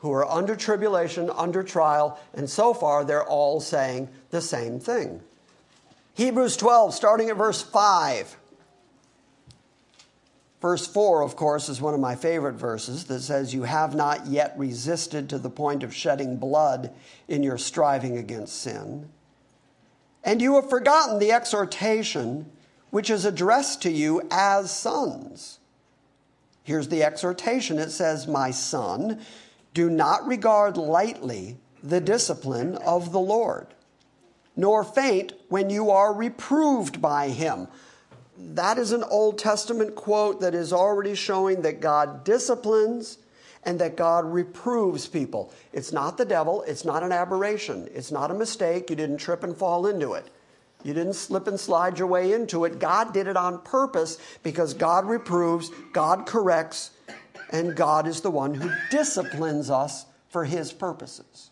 [0.00, 5.20] who are under tribulation, under trial, and so far they're all saying the same thing.
[6.14, 8.36] Hebrews 12, starting at verse 5.
[10.60, 14.26] Verse 4, of course, is one of my favorite verses that says, You have not
[14.26, 16.92] yet resisted to the point of shedding blood
[17.28, 19.08] in your striving against sin.
[20.24, 22.50] And you have forgotten the exhortation
[22.90, 25.58] which is addressed to you as sons.
[26.62, 29.20] Here's the exhortation it says, My son,
[29.74, 33.68] do not regard lightly the discipline of the Lord,
[34.56, 37.68] nor faint when you are reproved by him
[38.38, 43.18] that is an Old Testament quote that is already showing that God disciplines
[43.64, 45.52] and that God reproves people.
[45.72, 48.90] It's not the devil, it's not an aberration, it's not a mistake.
[48.90, 50.30] You didn't trip and fall into it.
[50.84, 52.78] You didn't slip and slide your way into it.
[52.78, 56.90] God did it on purpose because God reproves, God corrects,
[57.50, 61.50] and God is the one who disciplines us for his purposes.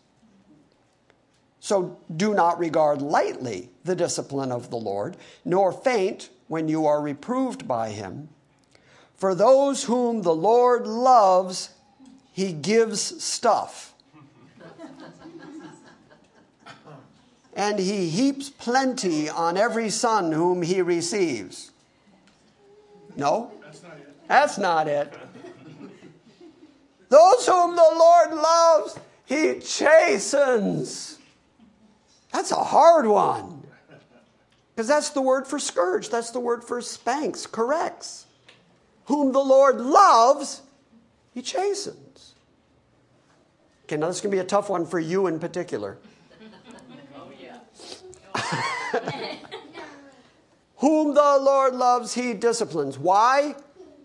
[1.59, 7.01] So do not regard lightly the discipline of the Lord, nor faint when you are
[7.01, 8.29] reproved by him.
[9.15, 11.71] For those whom the Lord loves,
[12.31, 13.93] he gives stuff.
[17.57, 21.71] And he heaps plenty on every son whom he receives.
[23.15, 23.51] No?
[23.63, 24.27] That's not it.
[24.27, 25.13] That's not it.
[27.09, 31.17] Those whom the Lord loves, he chastens.
[32.31, 33.63] That's a hard one.
[34.75, 38.27] Because that's the word for scourge, that's the word for spanks, corrects.
[39.05, 40.61] Whom the Lord loves,
[41.33, 42.35] he chastens.
[43.85, 45.97] Okay, now this is going to be a tough one for you in particular.
[50.77, 52.99] Whom the Lord loves, he disciplines.
[52.99, 53.55] Why?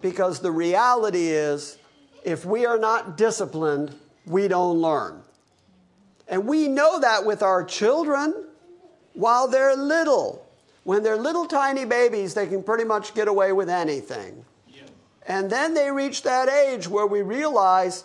[0.00, 1.78] Because the reality is,
[2.24, 3.94] if we are not disciplined,
[4.26, 5.22] we don't learn.
[6.28, 8.46] And we know that with our children
[9.14, 10.46] while they're little.
[10.84, 14.44] When they're little tiny babies, they can pretty much get away with anything.
[15.26, 18.04] And then they reach that age where we realize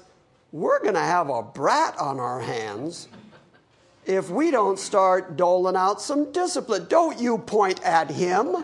[0.51, 3.07] we're going to have a brat on our hands
[4.07, 6.87] if we don't start doling out some discipline.
[6.87, 8.55] Don't you point at him.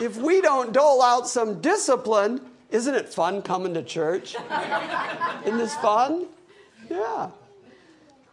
[0.00, 2.40] if we don't dole out some discipline,
[2.70, 4.34] isn't it fun coming to church?
[5.44, 6.26] Isn't this fun?
[6.88, 7.28] Yeah.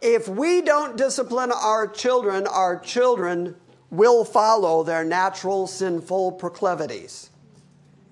[0.00, 3.56] If we don't discipline our children, our children
[3.90, 7.30] will follow their natural sinful proclivities.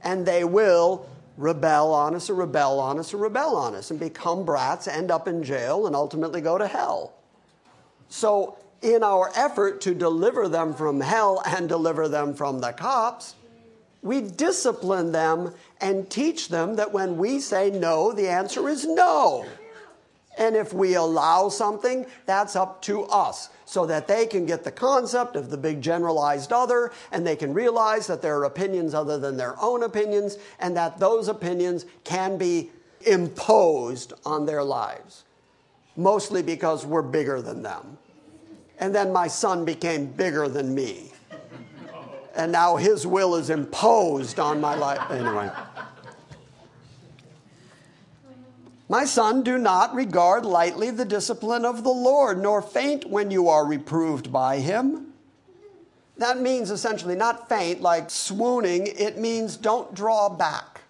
[0.03, 4.01] And they will rebel on us or rebel on us or rebel on us and
[4.01, 7.13] become brats, end up in jail, and ultimately go to hell.
[8.09, 13.35] So, in our effort to deliver them from hell and deliver them from the cops,
[14.03, 19.47] we discipline them and teach them that when we say no, the answer is no.
[20.39, 24.71] And if we allow something, that's up to us so that they can get the
[24.71, 29.19] concept of the big generalized other and they can realize that there are opinions other
[29.19, 32.71] than their own opinions and that those opinions can be
[33.07, 35.25] imposed on their lives,
[35.97, 37.97] mostly because we're bigger than them.
[38.79, 41.13] And then my son became bigger than me.
[42.37, 45.11] And now his will is imposed on my life.
[45.11, 45.51] Anyway.
[48.89, 53.49] My son, do not regard lightly the discipline of the Lord, nor faint when you
[53.49, 55.13] are reproved by him.
[56.19, 60.83] That means essentially not faint like swooning, it means don't draw back,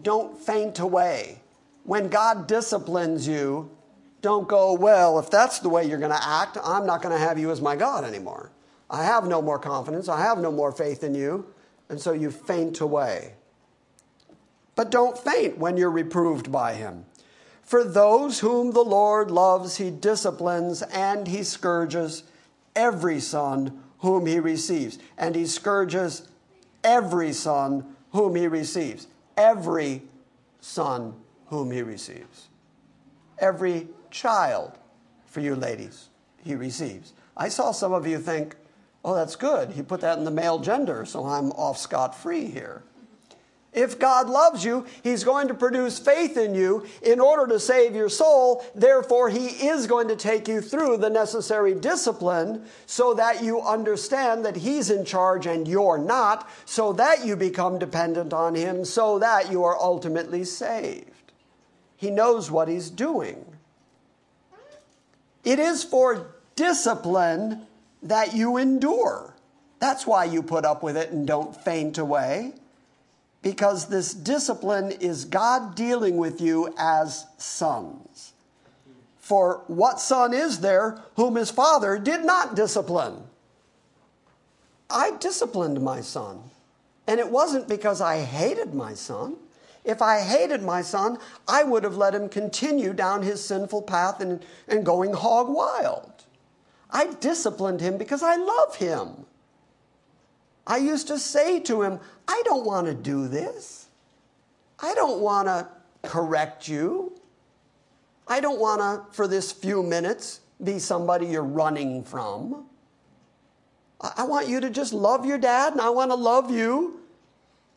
[0.00, 1.40] don't faint away.
[1.84, 3.70] When God disciplines you,
[4.22, 7.18] don't go, well, if that's the way you're going to act, I'm not going to
[7.18, 8.50] have you as my God anymore.
[8.88, 11.46] I have no more confidence, I have no more faith in you,
[11.88, 13.34] and so you faint away.
[14.80, 17.04] But don't faint when you're reproved by him.
[17.62, 22.22] For those whom the Lord loves, he disciplines and he scourges
[22.74, 24.98] every son whom he receives.
[25.18, 26.26] And he scourges
[26.82, 29.06] every son whom he receives.
[29.36, 30.00] Every
[30.62, 31.14] son
[31.48, 32.48] whom he receives.
[33.38, 34.78] Every child,
[35.26, 36.08] for you ladies,
[36.42, 37.12] he receives.
[37.36, 38.56] I saw some of you think,
[39.04, 39.72] oh, that's good.
[39.72, 42.82] He put that in the male gender, so I'm off scot free here.
[43.72, 47.94] If God loves you, He's going to produce faith in you in order to save
[47.94, 48.64] your soul.
[48.74, 54.44] Therefore, He is going to take you through the necessary discipline so that you understand
[54.44, 59.20] that He's in charge and you're not, so that you become dependent on Him, so
[59.20, 61.32] that you are ultimately saved.
[61.96, 63.44] He knows what He's doing.
[65.44, 67.66] It is for discipline
[68.02, 69.36] that you endure.
[69.78, 72.54] That's why you put up with it and don't faint away
[73.42, 78.32] because this discipline is God dealing with you as sons.
[79.18, 83.22] For what son is there whom his father did not discipline?
[84.90, 86.42] I disciplined my son.
[87.06, 89.36] And it wasn't because I hated my son.
[89.84, 91.18] If I hated my son,
[91.48, 96.24] I would have let him continue down his sinful path and, and going hog wild.
[96.90, 99.26] I disciplined him because I love him.
[100.70, 101.98] I used to say to him,
[102.28, 103.88] I don't want to do this.
[104.78, 105.66] I don't want to
[106.08, 107.20] correct you.
[108.28, 112.66] I don't want to, for this few minutes, be somebody you're running from.
[114.00, 117.00] I want you to just love your dad and I want to love you,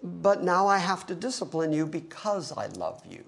[0.04, 3.24] but now I have to discipline you because I love you.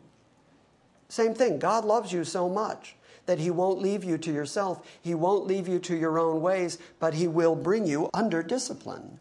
[1.09, 4.87] Same thing, God loves you so much that He won't leave you to yourself.
[5.01, 9.17] He won't leave you to your own ways, but He will bring you under discipline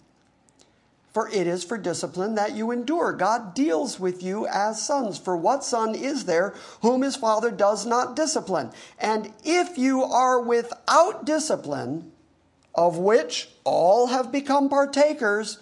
[1.15, 3.13] for it is for discipline that you endure.
[3.13, 5.17] God deals with you as sons.
[5.17, 8.73] For what son is there whom his father does not discipline?
[8.99, 12.11] And if you are without discipline,
[12.75, 15.61] of which all have become partakers,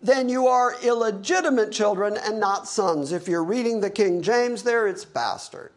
[0.00, 3.10] then you are illegitimate children and not sons.
[3.10, 5.72] If you're reading the King James there, it's bastard.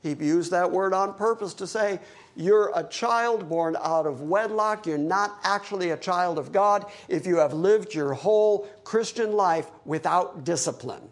[0.00, 1.98] He used that word on purpose to say
[2.38, 4.86] you're a child born out of wedlock.
[4.86, 9.66] You're not actually a child of God if you have lived your whole Christian life
[9.84, 11.02] without discipline.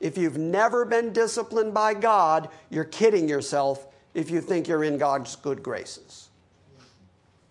[0.00, 4.96] If you've never been disciplined by God, you're kidding yourself if you think you're in
[4.96, 6.30] God's good graces.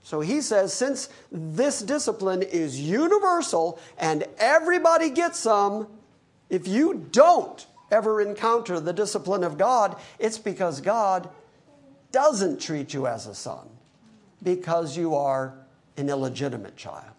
[0.02, 5.88] So he says, since this discipline is universal and everybody gets some,
[6.50, 11.30] if you don't ever encounter the discipline of God, it's because God
[12.12, 13.68] doesn't treat you as a son
[14.44, 15.54] because you are
[15.98, 17.14] an illegitimate child.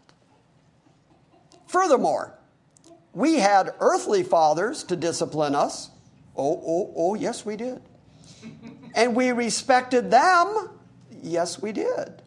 [1.66, 2.38] Furthermore,
[3.12, 5.90] we had earthly fathers to discipline us.
[6.36, 7.80] Oh, oh, oh, yes, we did.
[8.94, 10.70] and we respected them.
[11.22, 12.22] Yes, we did.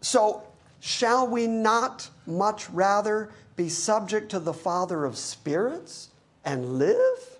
[0.00, 0.42] So,
[0.80, 6.10] shall we not much rather be subject to the Father of spirits
[6.44, 7.37] and live?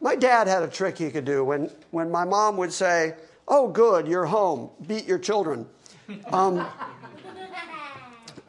[0.00, 3.14] My dad had a trick he could do when, when my mom would say,
[3.50, 5.66] Oh, good, you're home, beat your children.
[6.32, 6.66] Um,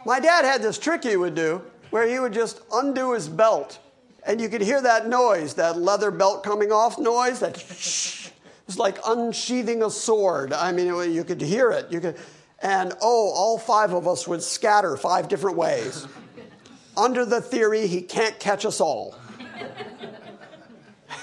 [0.05, 3.79] my dad had this trick he would do where he would just undo his belt,
[4.25, 8.29] and you could hear that noise, that leather belt coming off noise, that shh.
[8.67, 10.53] was like unsheathing a sword.
[10.53, 11.91] I mean, it, you could hear it.
[11.91, 12.17] You could,
[12.61, 16.07] and oh, all five of us would scatter five different ways.
[16.97, 19.15] Under the theory, he can't catch us all.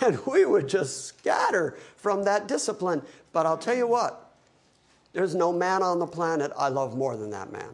[0.01, 3.03] And we would just scatter from that discipline.
[3.32, 4.34] But I'll tell you what,
[5.12, 7.70] there's no man on the planet I love more than that man.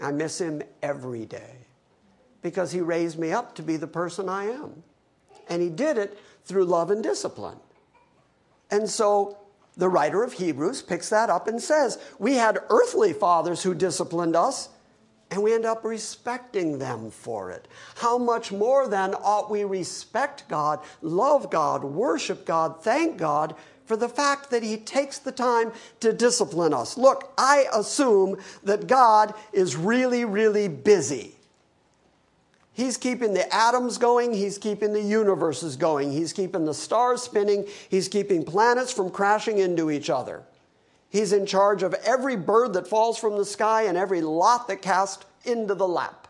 [0.00, 1.56] I miss him every day
[2.42, 4.82] because he raised me up to be the person I am.
[5.48, 7.58] And he did it through love and discipline.
[8.70, 9.38] And so
[9.76, 14.36] the writer of Hebrews picks that up and says, We had earthly fathers who disciplined
[14.36, 14.68] us,
[15.34, 17.66] and we end up respecting them for it.
[17.96, 23.96] How much more then ought we respect God, love God, worship God, thank God for
[23.96, 26.96] the fact that He takes the time to discipline us?
[26.96, 31.34] Look, I assume that God is really, really busy.
[32.72, 34.34] He's keeping the atoms going.
[34.34, 36.12] He's keeping the universes going.
[36.12, 37.66] He's keeping the stars spinning.
[37.88, 40.44] He's keeping planets from crashing into each other.
[41.14, 44.82] He's in charge of every bird that falls from the sky and every lot that
[44.82, 46.26] casts into the lap.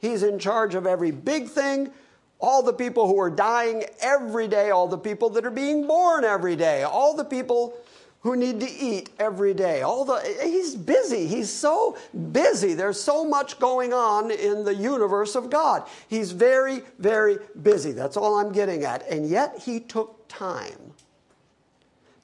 [0.00, 1.92] He's in charge of every big thing,
[2.40, 6.24] all the people who are dying every day, all the people that are being born
[6.24, 7.76] every day, all the people
[8.22, 9.82] who need to eat every day.
[9.82, 11.28] All the he's busy.
[11.28, 11.96] He's so
[12.32, 12.74] busy.
[12.74, 15.86] There's so much going on in the universe of God.
[16.08, 17.92] He's very very busy.
[17.92, 19.08] That's all I'm getting at.
[19.08, 20.92] And yet he took time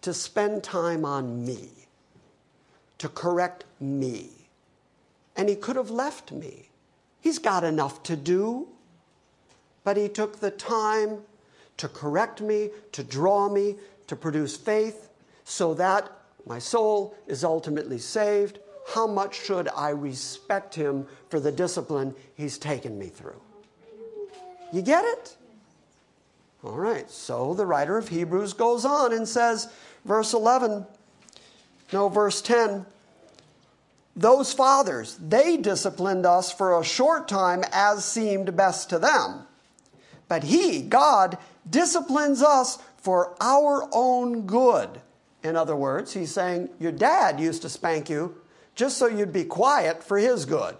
[0.02, 1.70] to spend time on me.
[2.98, 4.30] To correct me.
[5.36, 6.68] And he could have left me.
[7.20, 8.68] He's got enough to do.
[9.84, 11.22] But he took the time
[11.76, 13.76] to correct me, to draw me,
[14.08, 15.08] to produce faith
[15.44, 16.10] so that
[16.44, 18.58] my soul is ultimately saved,
[18.94, 23.40] how much should I respect him for the discipline he's taken me through?
[24.72, 25.37] You get it?
[26.64, 29.68] All right, so the writer of Hebrews goes on and says,
[30.04, 30.86] verse 11,
[31.92, 32.84] no, verse 10,
[34.16, 39.46] those fathers, they disciplined us for a short time as seemed best to them.
[40.26, 41.38] But he, God,
[41.68, 45.00] disciplines us for our own good
[45.42, 48.36] in other words, he's saying, Your dad used to spank you
[48.74, 50.76] just so you'd be quiet for his good.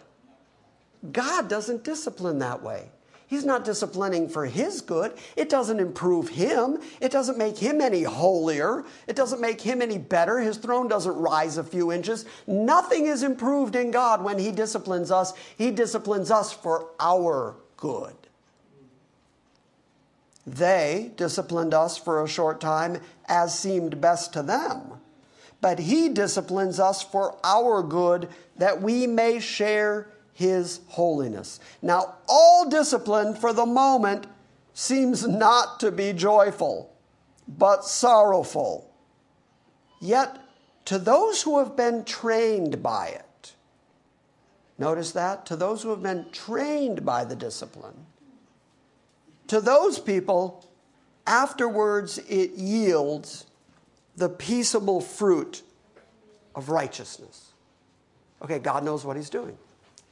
[1.13, 2.91] God doesn't discipline that way.
[3.29, 5.13] He's not disciplining for his good.
[5.37, 6.79] It doesn't improve him.
[7.01, 8.85] It doesn't make him any holier.
[9.07, 10.41] It doesn't make him any better.
[10.41, 12.25] His throne doesn't rise a few inches.
[12.47, 15.35] Nothing is improved in God when he disciplines us.
[15.57, 18.17] He disciplines us for our good.
[20.47, 25.01] They disciplined us for a short time as seemed best to them.
[25.61, 30.09] But He disciplines us for our good that we may share
[30.39, 31.59] His holiness.
[31.83, 34.29] Now, all discipline for the moment
[34.73, 36.95] seems not to be joyful,
[37.49, 38.89] but sorrowful.
[40.01, 40.39] Yet,
[40.85, 43.55] to those who have been trained by it,
[44.79, 45.45] notice that?
[45.47, 48.07] To those who have been trained by the discipline,
[49.49, 50.71] to those people,
[51.27, 53.47] afterwards it yields
[54.17, 55.65] the peaceable fruit
[56.55, 57.55] of righteousness.
[58.41, 59.59] Okay, God knows what He's doing.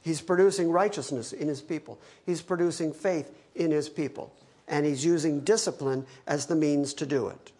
[0.07, 4.31] He's producing righteousness in His people, He's producing faith in His people,
[4.65, 7.51] and He's using discipline as the means to do it.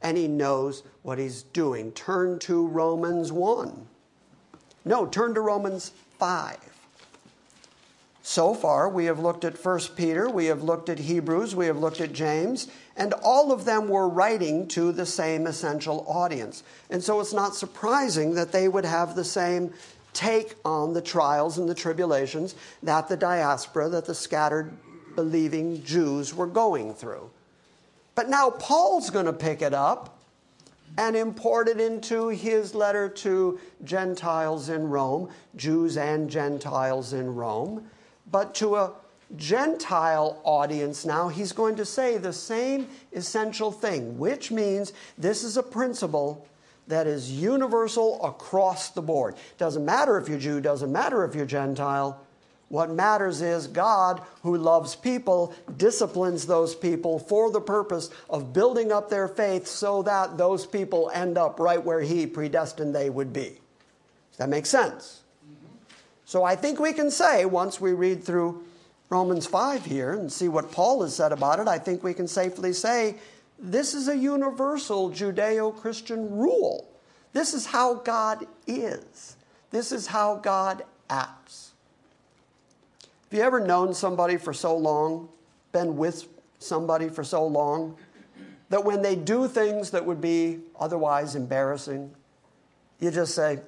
[0.00, 1.92] And He knows what He's doing.
[1.92, 3.86] Turn to Romans 1.
[4.86, 6.56] No, turn to Romans 5.
[8.22, 11.78] So far, we have looked at 1 Peter, we have looked at Hebrews, we have
[11.78, 16.62] looked at James, and all of them were writing to the same essential audience.
[16.88, 19.74] And so it's not surprising that they would have the same
[20.18, 24.72] take on the trials and the tribulations that the diaspora, that the scattered
[25.14, 27.30] believing Jews were going through.
[28.16, 30.18] But now Paul's going to pick it up
[30.96, 37.88] and import it into his letter to Gentiles in Rome, Jews and Gentiles in Rome.
[38.28, 38.92] But to a
[39.36, 45.56] Gentile audience now, he's going to say the same essential thing, which means this is
[45.56, 46.44] a principle
[46.88, 49.36] that is universal across the board.
[49.58, 52.20] Doesn't matter if you're Jew, doesn't matter if you're Gentile.
[52.68, 58.92] What matters is God, who loves people, disciplines those people for the purpose of building
[58.92, 63.32] up their faith so that those people end up right where He predestined they would
[63.32, 63.58] be.
[64.30, 65.22] Does that make sense?
[66.26, 68.62] So I think we can say, once we read through
[69.08, 72.28] Romans 5 here and see what Paul has said about it, I think we can
[72.28, 73.16] safely say
[73.58, 76.88] this is a universal Judeo Christian rule.
[77.32, 79.36] This is how God is,
[79.70, 81.72] this is how God acts.
[83.30, 85.28] Have you ever known somebody for so long,
[85.72, 86.26] been with
[86.58, 87.96] somebody for so long,
[88.70, 92.10] that when they do things that would be otherwise embarrassing,
[93.00, 93.58] you just say,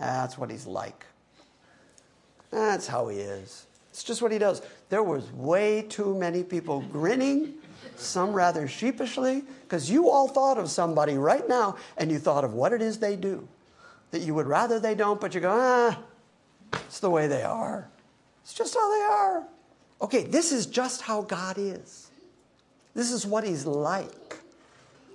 [0.00, 1.06] ah, that's what he's like.
[2.50, 3.66] That's how he is.
[3.90, 4.62] It's just what he does.
[4.88, 7.54] There was way too many people grinning,
[8.00, 12.54] some rather sheepishly, because you all thought of somebody right now and you thought of
[12.54, 13.46] what it is they do.
[14.10, 15.98] That you would rather they don't, but you go, ah,
[16.72, 17.88] it's the way they are.
[18.42, 19.44] It's just how they are.
[20.02, 22.10] Okay, this is just how God is.
[22.94, 24.38] This is what he's like.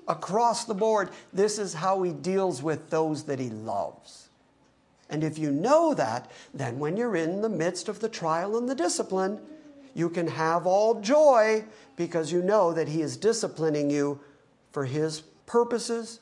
[0.08, 4.30] Across the board, this is how he deals with those that he loves.
[5.10, 8.70] And if you know that, then when you're in the midst of the trial and
[8.70, 9.40] the discipline,
[9.96, 11.64] you can have all joy
[11.96, 14.20] because you know that He is disciplining you
[14.72, 16.20] for His purposes,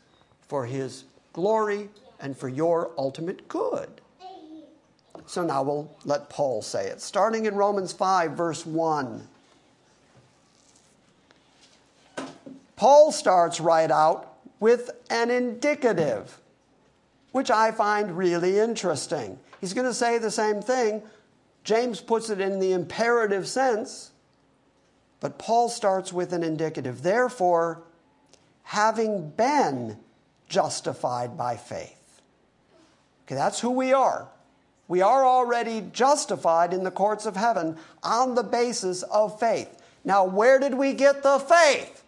[0.48, 1.04] for His
[1.34, 3.90] glory, and for your ultimate good.
[5.26, 7.02] So now we'll let Paul say it.
[7.02, 9.28] Starting in Romans 5, verse 1.
[12.76, 16.40] Paul starts right out with an indicative,
[17.32, 19.40] which I find really interesting.
[19.62, 21.02] He's going to say the same thing.
[21.64, 24.12] James puts it in the imperative sense,
[25.20, 27.02] but Paul starts with an indicative.
[27.02, 27.84] Therefore,
[28.64, 29.98] having been
[30.50, 32.22] justified by faith.
[33.26, 34.28] Okay, that's who we are.
[34.88, 39.82] We are already justified in the courts of heaven on the basis of faith.
[40.04, 42.04] Now, where did we get the faith?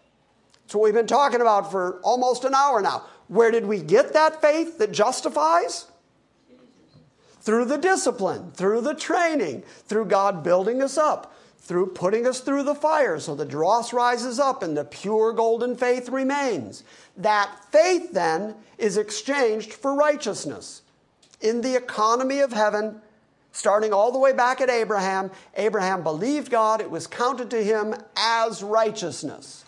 [0.61, 3.03] That's what we've been talking about for almost an hour now.
[3.27, 5.85] Where did we get that faith that justifies?
[7.45, 12.63] Through the discipline, through the training, through God building us up, through putting us through
[12.63, 16.83] the fire so the dross rises up and the pure golden faith remains.
[17.15, 20.81] That faith then is exchanged for righteousness
[21.39, 22.99] in the economy of heaven,
[23.51, 25.29] starting all the way back at Abraham.
[25.55, 29.64] Abraham believed God, it was counted to him as righteousness.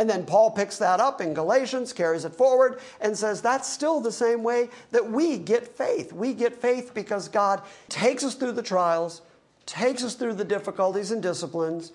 [0.00, 4.00] And then Paul picks that up in Galatians, carries it forward, and says that's still
[4.00, 6.10] the same way that we get faith.
[6.10, 9.20] We get faith because God takes us through the trials,
[9.66, 11.92] takes us through the difficulties and disciplines.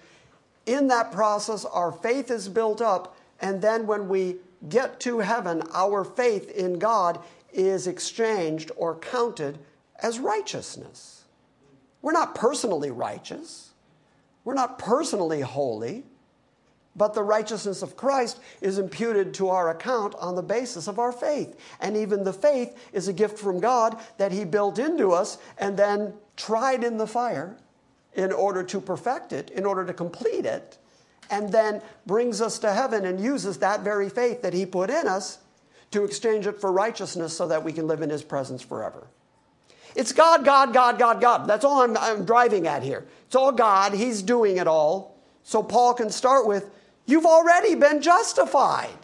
[0.67, 4.35] In that process, our faith is built up, and then when we
[4.69, 7.17] get to heaven, our faith in God
[7.53, 9.57] is exchanged or counted
[10.03, 11.23] as righteousness.
[12.03, 13.71] We're not personally righteous,
[14.43, 16.03] we're not personally holy,
[16.95, 21.11] but the righteousness of Christ is imputed to our account on the basis of our
[21.11, 21.59] faith.
[21.79, 25.77] And even the faith is a gift from God that He built into us and
[25.77, 27.57] then tried in the fire
[28.13, 30.77] in order to perfect it, in order to complete it,
[31.29, 35.07] and then brings us to heaven and uses that very faith that He put in
[35.07, 35.39] us
[35.91, 39.07] to exchange it for righteousness so that we can live in His presence forever.
[39.95, 41.47] It's God, God, God, God, God.
[41.47, 43.05] That's all I'm, I'm driving at here.
[43.27, 43.93] It's all God.
[43.93, 45.17] He's doing it all.
[45.43, 46.69] So Paul can start with,
[47.05, 48.97] You've already been justified.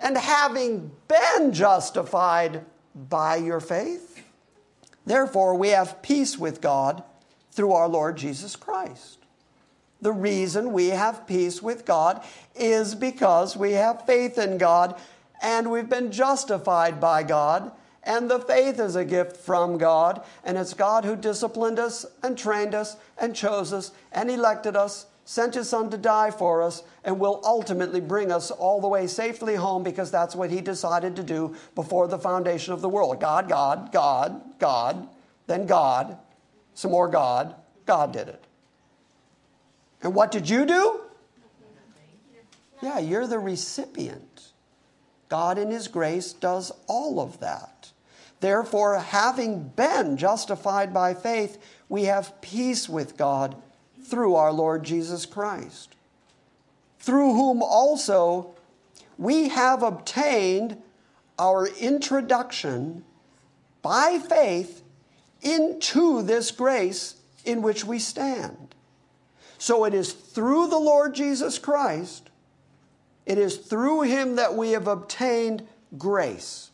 [0.00, 4.22] And having been justified by your faith,
[5.06, 7.04] therefore we have peace with God
[7.52, 9.18] through our Lord Jesus Christ.
[10.00, 12.24] The reason we have peace with God
[12.56, 15.00] is because we have faith in God
[15.40, 17.72] and we've been justified by God.
[18.04, 20.24] And the faith is a gift from God.
[20.44, 25.06] And it's God who disciplined us and trained us and chose us and elected us,
[25.24, 29.06] sent his son to die for us, and will ultimately bring us all the way
[29.06, 33.20] safely home because that's what he decided to do before the foundation of the world.
[33.20, 35.08] God, God, God, God,
[35.46, 36.16] then God,
[36.74, 37.54] some more God.
[37.86, 38.44] God did it.
[40.02, 41.00] And what did you do?
[42.80, 44.52] Yeah, you're the recipient.
[45.28, 47.92] God, in His grace, does all of that.
[48.40, 53.54] Therefore, having been justified by faith, we have peace with God
[54.02, 55.94] through our Lord Jesus Christ,
[57.02, 58.54] through whom also
[59.18, 60.82] we have obtained
[61.38, 63.04] our introduction
[63.82, 64.82] by faith
[65.42, 68.74] into this grace in which we stand.
[69.58, 72.30] So it is through the Lord Jesus Christ
[73.26, 76.70] it is through him that we have obtained grace.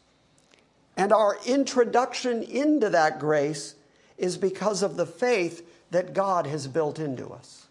[0.97, 3.75] And our introduction into that grace
[4.17, 7.68] is because of the faith that God has built into us.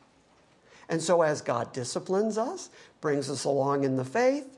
[0.90, 2.70] And so, as God disciplines us,
[3.02, 4.58] brings us along in the faith,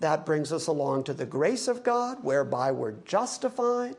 [0.00, 3.96] that brings us along to the grace of God, whereby we're justified,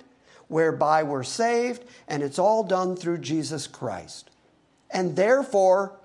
[0.48, 4.30] whereby we're saved, and it's all done through Jesus Christ.
[4.92, 6.00] And therefore,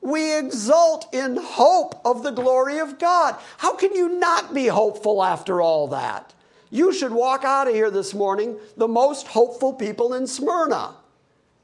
[0.00, 3.36] we exult in hope of the glory of God.
[3.56, 6.34] How can you not be hopeful after all that?
[6.70, 10.96] You should walk out of here this morning the most hopeful people in Smyrna.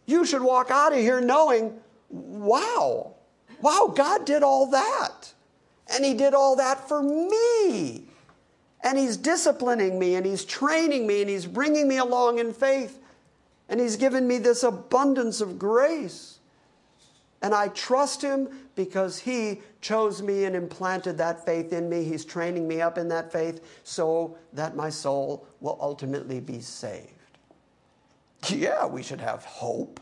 [0.06, 3.14] You should walk out of here knowing, wow,
[3.62, 5.32] wow, God did all that.
[5.92, 8.04] And He did all that for me.
[8.82, 12.98] And He's disciplining me, and He's training me, and He's bringing me along in faith,
[13.68, 16.40] and He's given me this abundance of grace.
[17.42, 22.04] And I trust him because he chose me and implanted that faith in me.
[22.04, 27.08] He's training me up in that faith so that my soul will ultimately be saved.
[28.48, 30.00] Yeah, we should have hope.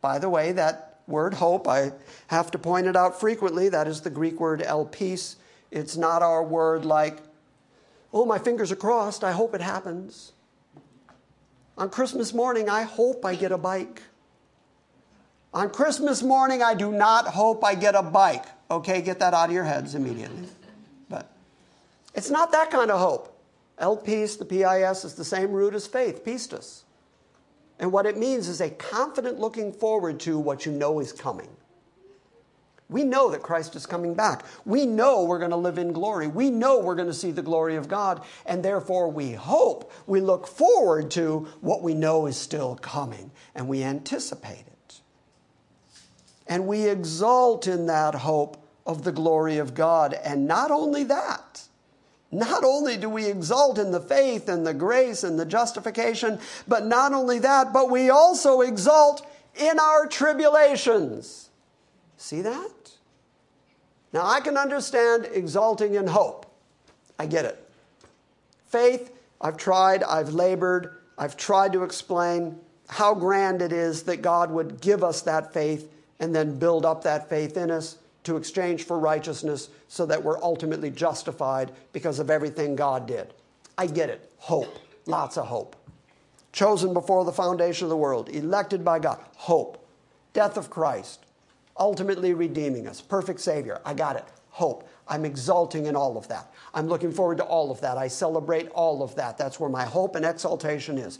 [0.00, 1.92] By the way, that word hope, I
[2.28, 3.68] have to point it out frequently.
[3.68, 5.36] That is the Greek word elpis.
[5.70, 7.18] It's not our word like,
[8.12, 9.24] oh, my fingers are crossed.
[9.24, 10.32] I hope it happens.
[11.78, 14.02] On Christmas morning, I hope I get a bike.
[15.54, 18.44] On Christmas morning, I do not hope I get a bike.
[18.70, 20.48] Okay, get that out of your heads immediately.
[21.08, 21.30] But
[22.14, 23.38] it's not that kind of hope.
[23.78, 26.82] Elpis, the P-I-S, is the same root as faith, pistis.
[27.82, 31.48] And what it means is a confident looking forward to what you know is coming.
[32.88, 34.44] We know that Christ is coming back.
[34.64, 36.28] We know we're going to live in glory.
[36.28, 38.22] We know we're going to see the glory of God.
[38.46, 43.66] And therefore, we hope, we look forward to what we know is still coming, and
[43.66, 45.00] we anticipate it.
[46.46, 50.14] And we exult in that hope of the glory of God.
[50.14, 51.62] And not only that,
[52.32, 56.86] not only do we exult in the faith and the grace and the justification, but
[56.86, 61.50] not only that, but we also exult in our tribulations.
[62.16, 62.92] See that?
[64.14, 66.46] Now, I can understand exulting in hope.
[67.18, 67.58] I get it.
[68.66, 72.58] Faith, I've tried, I've labored, I've tried to explain
[72.88, 77.04] how grand it is that God would give us that faith and then build up
[77.04, 82.30] that faith in us to exchange for righteousness so that we're ultimately justified because of
[82.30, 83.34] everything God did.
[83.76, 84.30] I get it.
[84.38, 84.78] Hope.
[85.06, 85.76] Lots of hope.
[86.52, 89.18] Chosen before the foundation of the world, elected by God.
[89.36, 89.84] Hope.
[90.32, 91.26] Death of Christ
[91.76, 93.00] ultimately redeeming us.
[93.00, 93.80] Perfect Savior.
[93.84, 94.24] I got it.
[94.50, 94.88] Hope.
[95.08, 96.52] I'm exulting in all of that.
[96.74, 97.98] I'm looking forward to all of that.
[97.98, 99.36] I celebrate all of that.
[99.36, 101.18] That's where my hope and exaltation is.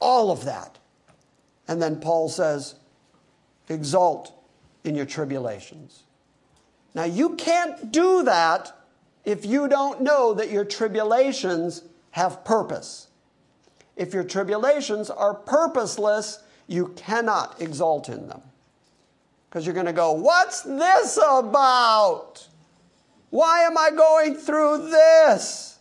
[0.00, 0.78] All of that.
[1.68, 2.74] And then Paul says,
[3.68, 4.32] exult
[4.84, 6.02] in your tribulations.
[6.94, 8.72] Now, you can't do that
[9.24, 11.82] if you don't know that your tribulations
[12.12, 13.08] have purpose.
[13.96, 18.42] If your tribulations are purposeless, you cannot exult in them.
[19.48, 22.48] Because you're going to go, What's this about?
[23.30, 25.78] Why am I going through this?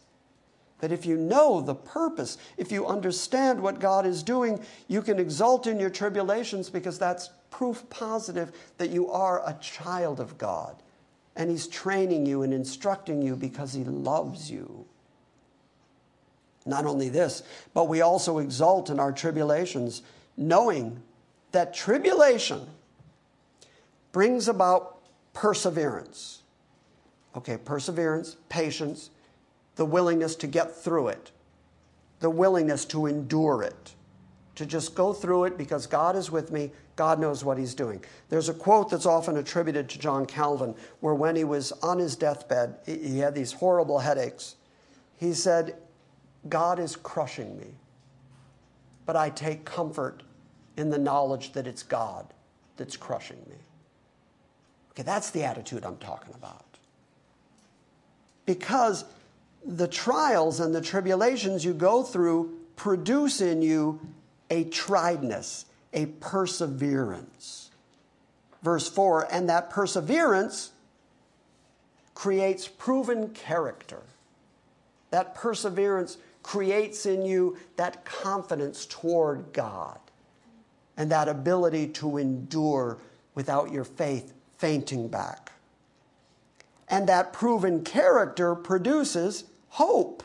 [0.79, 5.19] But if you know the purpose, if you understand what God is doing, you can
[5.19, 10.75] exult in your tribulations because that's proof positive that you are a child of God.
[11.35, 14.85] And He's training you and instructing you because He loves you.
[16.65, 20.01] Not only this, but we also exult in our tribulations,
[20.37, 21.01] knowing
[21.51, 22.67] that tribulation
[24.11, 24.99] brings about
[25.33, 26.41] perseverance.
[27.35, 29.09] Okay, perseverance, patience,
[29.75, 31.31] the willingness to get through it,
[32.19, 33.95] the willingness to endure it,
[34.55, 38.03] to just go through it because God is with me, God knows what He's doing.
[38.29, 42.15] There's a quote that's often attributed to John Calvin where when he was on his
[42.15, 44.55] deathbed, he had these horrible headaches.
[45.17, 45.75] He said,
[46.49, 47.67] God is crushing me,
[49.05, 50.23] but I take comfort
[50.77, 52.27] in the knowledge that it's God
[52.77, 53.55] that's crushing me.
[54.91, 56.65] Okay, that's the attitude I'm talking about.
[58.45, 59.05] Because
[59.65, 63.99] the trials and the tribulations you go through produce in you
[64.53, 67.71] a triedness, a perseverance.
[68.61, 70.71] Verse 4 and that perseverance
[72.13, 74.03] creates proven character.
[75.09, 79.97] That perseverance creates in you that confidence toward God
[80.97, 82.99] and that ability to endure
[83.33, 85.51] without your faith fainting back.
[86.87, 90.21] And that proven character produces hope.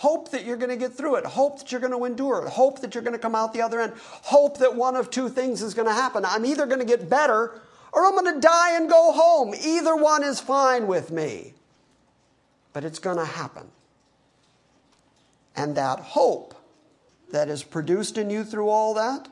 [0.00, 1.26] Hope that you're going to get through it.
[1.26, 2.48] Hope that you're going to endure it.
[2.48, 3.92] Hope that you're going to come out the other end.
[3.98, 6.24] Hope that one of two things is going to happen.
[6.24, 7.60] I'm either going to get better
[7.92, 9.54] or I'm going to die and go home.
[9.62, 11.52] Either one is fine with me.
[12.72, 13.66] But it's going to happen.
[15.54, 16.54] And that hope
[17.30, 19.28] that is produced in you through all that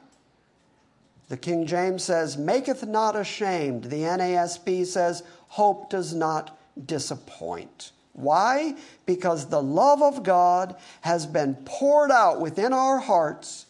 [1.29, 3.85] the King James says, maketh not ashamed.
[3.85, 7.93] The NASB says, hope does not disappoint.
[8.19, 8.75] Why?
[9.07, 13.67] Because the love of God has been poured out within our hearts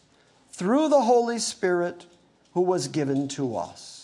[0.51, 2.07] through the Holy Spirit
[2.55, 3.99] who was given to us.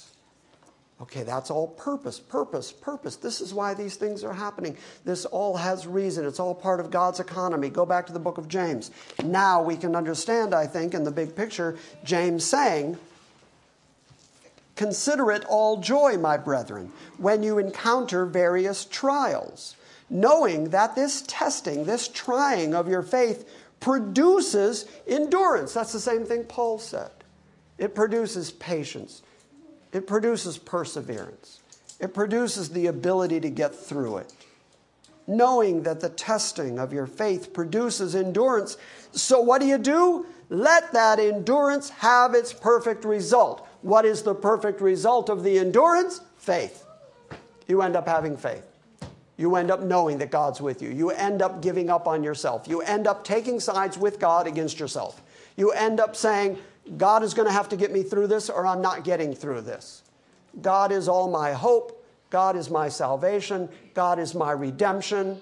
[1.01, 3.16] Okay, that's all purpose, purpose, purpose.
[3.16, 4.76] This is why these things are happening.
[5.05, 6.24] This all has reason.
[6.24, 7.68] It's all part of God's economy.
[7.68, 8.90] Go back to the book of James.
[9.22, 12.97] Now we can understand, I think, in the big picture, James saying,
[14.76, 19.76] Consider it all joy, my brethren, when you encounter various trials,
[20.15, 23.47] knowing that this testing, this trying of your faith
[23.81, 25.75] produces endurance.
[25.75, 27.11] That's the same thing Paul said.
[27.77, 29.23] It produces patience,
[29.93, 31.61] it produces perseverance,
[32.01, 34.33] it produces the ability to get through it.
[35.27, 38.77] Knowing that the testing of your faith produces endurance.
[39.12, 40.27] So, what do you do?
[40.51, 46.23] Let that endurance have its perfect result what is the perfect result of the endurance?
[46.39, 46.87] Faith.
[47.69, 48.67] You end up having faith.
[49.37, 50.91] You end up knowing that God's with you.
[50.91, 52.68] You end up giving up on yourself.
[52.68, 55.20] You end up taking sides with God against yourself.
[55.57, 56.59] You end up saying,
[56.97, 59.62] God is going to have to get me through this, or I'm not getting through
[59.62, 60.03] this.
[60.61, 62.05] God is all my hope.
[62.30, 63.68] God is my salvation.
[63.95, 65.41] God is my redemption.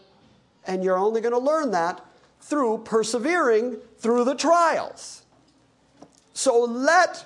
[0.66, 2.04] And you're only going to learn that
[2.40, 5.22] through persevering through the trials.
[6.32, 7.24] So let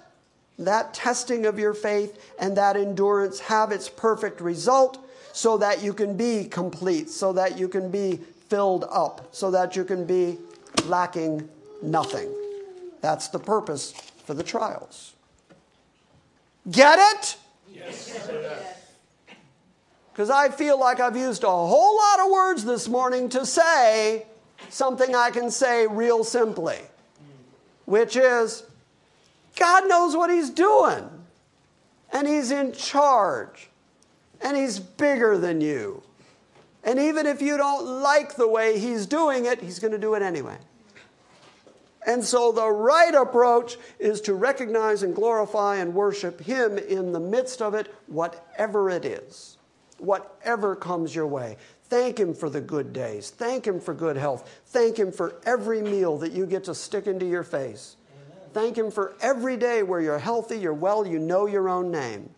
[0.58, 4.98] that testing of your faith and that endurance have its perfect result
[5.36, 8.18] so that you can be complete, so that you can be
[8.48, 10.38] filled up, so that you can be
[10.86, 11.46] lacking
[11.82, 12.32] nothing.
[13.02, 13.92] That's the purpose
[14.24, 15.12] for the trials.
[16.70, 17.36] Get it?
[17.70, 18.30] Yes.
[20.10, 24.24] Because I feel like I've used a whole lot of words this morning to say
[24.70, 26.78] something I can say real simply,
[27.84, 28.62] which is
[29.54, 31.10] God knows what He's doing,
[32.10, 33.68] and He's in charge,
[34.40, 36.02] and He's bigger than you.
[36.84, 40.14] And even if you don't like the way He's doing it, He's going to do
[40.14, 40.58] it anyway.
[42.06, 47.18] And so the right approach is to recognize and glorify and worship Him in the
[47.18, 49.58] midst of it, whatever it is,
[49.98, 51.56] whatever comes your way.
[51.88, 53.30] Thank Him for the good days.
[53.30, 54.60] Thank Him for good health.
[54.66, 57.96] Thank Him for every meal that you get to stick into your face.
[58.12, 58.50] Amen.
[58.52, 62.30] Thank Him for every day where you're healthy, you're well, you know your own name.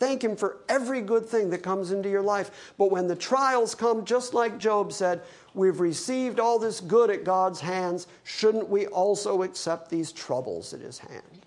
[0.00, 2.72] Thank Him for every good thing that comes into your life.
[2.76, 5.22] But when the trials come, just like Job said,
[5.54, 8.06] We've received all this good at God's hands.
[8.24, 11.46] Shouldn't we also accept these troubles at His hand?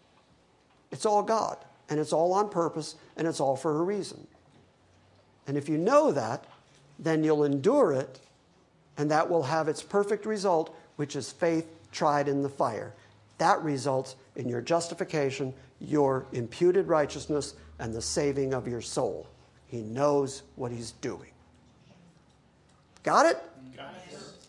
[0.92, 1.58] It's all God,
[1.90, 4.28] and it's all on purpose, and it's all for a reason.
[5.48, 6.46] And if you know that,
[7.00, 8.20] then you'll endure it,
[8.98, 12.94] and that will have its perfect result, which is faith tried in the fire.
[13.38, 19.28] That results in your justification, your imputed righteousness, and the saving of your soul.
[19.68, 21.30] He knows what He's doing.
[23.04, 23.38] Got it?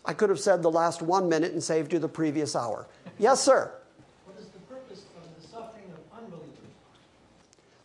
[0.05, 2.87] I could have said the last one minute and saved you the previous hour.
[3.19, 3.71] Yes, sir.
[4.25, 6.69] What is the purpose of the suffering of unbelievers?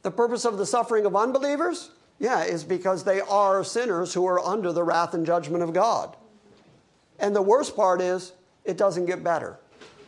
[0.02, 1.90] The purpose of the suffering of unbelievers?
[2.20, 6.14] Yeah, is because they are sinners who are under the wrath and judgment of God.
[7.18, 8.32] And the worst part is,
[8.64, 9.58] it doesn't get better.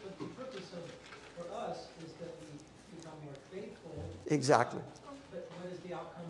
[0.05, 4.05] But the purpose of, for us is that we become more faithful.
[4.27, 4.83] Exactly.
[5.31, 6.23] But what is the outcome?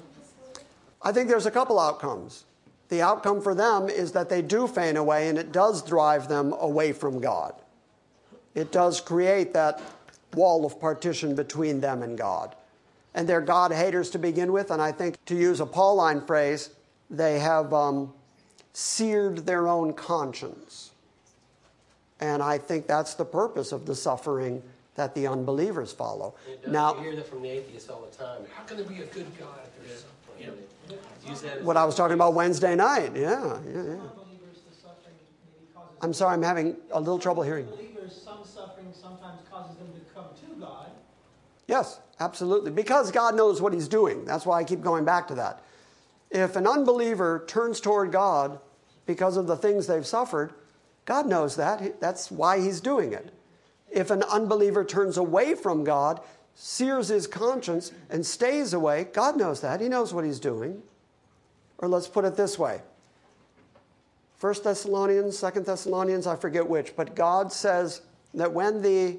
[1.04, 2.44] I think there's a couple outcomes
[2.92, 6.52] the outcome for them is that they do faint away and it does drive them
[6.60, 7.54] away from God.
[8.54, 9.80] It does create that
[10.34, 12.54] wall of partition between them and God.
[13.14, 16.68] And they're God haters to begin with, and I think to use a Pauline phrase,
[17.08, 18.12] they have um,
[18.74, 20.90] seared their own conscience.
[22.20, 24.62] And I think that's the purpose of the suffering
[24.96, 26.34] that the unbelievers follow.
[26.68, 28.42] Now, you hear that from the atheists all the time.
[28.54, 30.58] How can there be a good God if there's suffering?
[31.62, 33.12] What I was talking about Wednesday night.
[33.14, 33.96] Yeah, yeah, yeah.
[36.00, 37.66] I'm sorry, I'm having a little trouble hearing.
[37.66, 40.90] Believers, some suffering sometimes causes them to come to God.
[41.68, 42.72] Yes, absolutely.
[42.72, 44.24] Because God knows what He's doing.
[44.24, 45.62] That's why I keep going back to that.
[46.30, 48.58] If an unbeliever turns toward God
[49.06, 50.52] because of the things they've suffered,
[51.04, 52.00] God knows that.
[52.00, 53.32] That's why He's doing it.
[53.88, 56.20] If an unbeliever turns away from God,
[56.54, 59.80] sears his conscience, and stays away, God knows that.
[59.80, 60.82] He knows what He's doing.
[61.78, 62.80] Or let's put it this way
[64.36, 68.02] First Thessalonians, Second Thessalonians, I forget which, but God says
[68.34, 69.18] that when the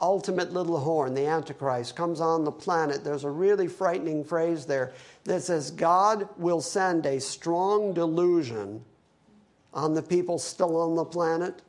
[0.00, 4.92] ultimate little horn, the Antichrist, comes on the planet, there's a really frightening phrase there
[5.24, 8.82] that says, God will send a strong delusion
[9.74, 11.62] on the people still on the planet.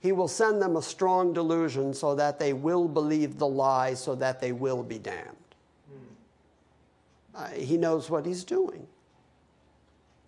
[0.00, 4.14] He will send them a strong delusion so that they will believe the lie, so
[4.14, 5.36] that they will be damned.
[7.34, 8.86] Uh, he knows what he's doing.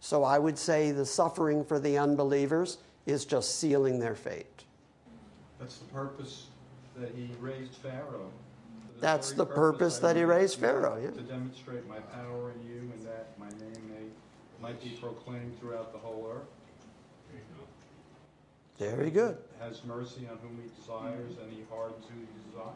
[0.00, 4.64] So I would say the suffering for the unbelievers is just sealing their fate.
[5.58, 6.46] That's the purpose
[6.96, 8.30] that he raised Pharaoh.
[9.00, 11.10] That's the purpose, purpose that he raised Pharaoh, yeah.
[11.10, 14.06] To demonstrate my power in you and that my name may,
[14.60, 16.46] might be proclaimed throughout the whole earth.
[18.90, 19.36] Very good.
[19.60, 22.74] Has mercy on whom he desires and he hardens who he desires.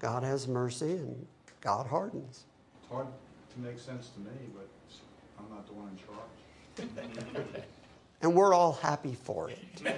[0.00, 1.26] God has mercy and
[1.60, 2.44] God hardens.
[2.82, 4.68] It's hard to make sense to me, but
[5.38, 7.40] I'm not the one in charge.
[8.22, 9.58] and we're all happy for it.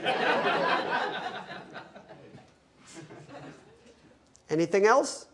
[4.51, 5.27] Anything else?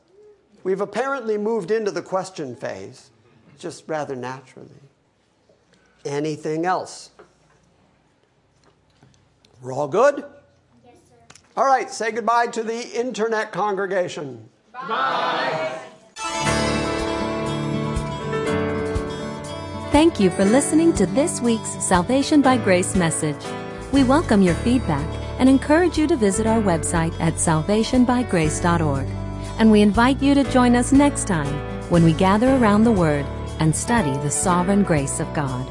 [0.64, 3.10] We've apparently moved into the question phase,
[3.58, 4.68] just rather naturally.
[6.04, 7.10] Anything else?
[9.60, 10.24] We're all good?
[10.84, 11.36] Yes, sir.
[11.56, 14.48] All right, say goodbye to the internet congregation.
[14.72, 14.86] Bye.
[14.88, 15.78] Bye.
[19.90, 23.42] Thank you for listening to this week's Salvation by Grace message.
[23.90, 25.08] We welcome your feedback
[25.40, 29.08] and encourage you to visit our website at salvationbygrace.org.
[29.58, 31.52] And we invite you to join us next time
[31.90, 33.26] when we gather around the Word
[33.58, 35.68] and study the sovereign grace of God.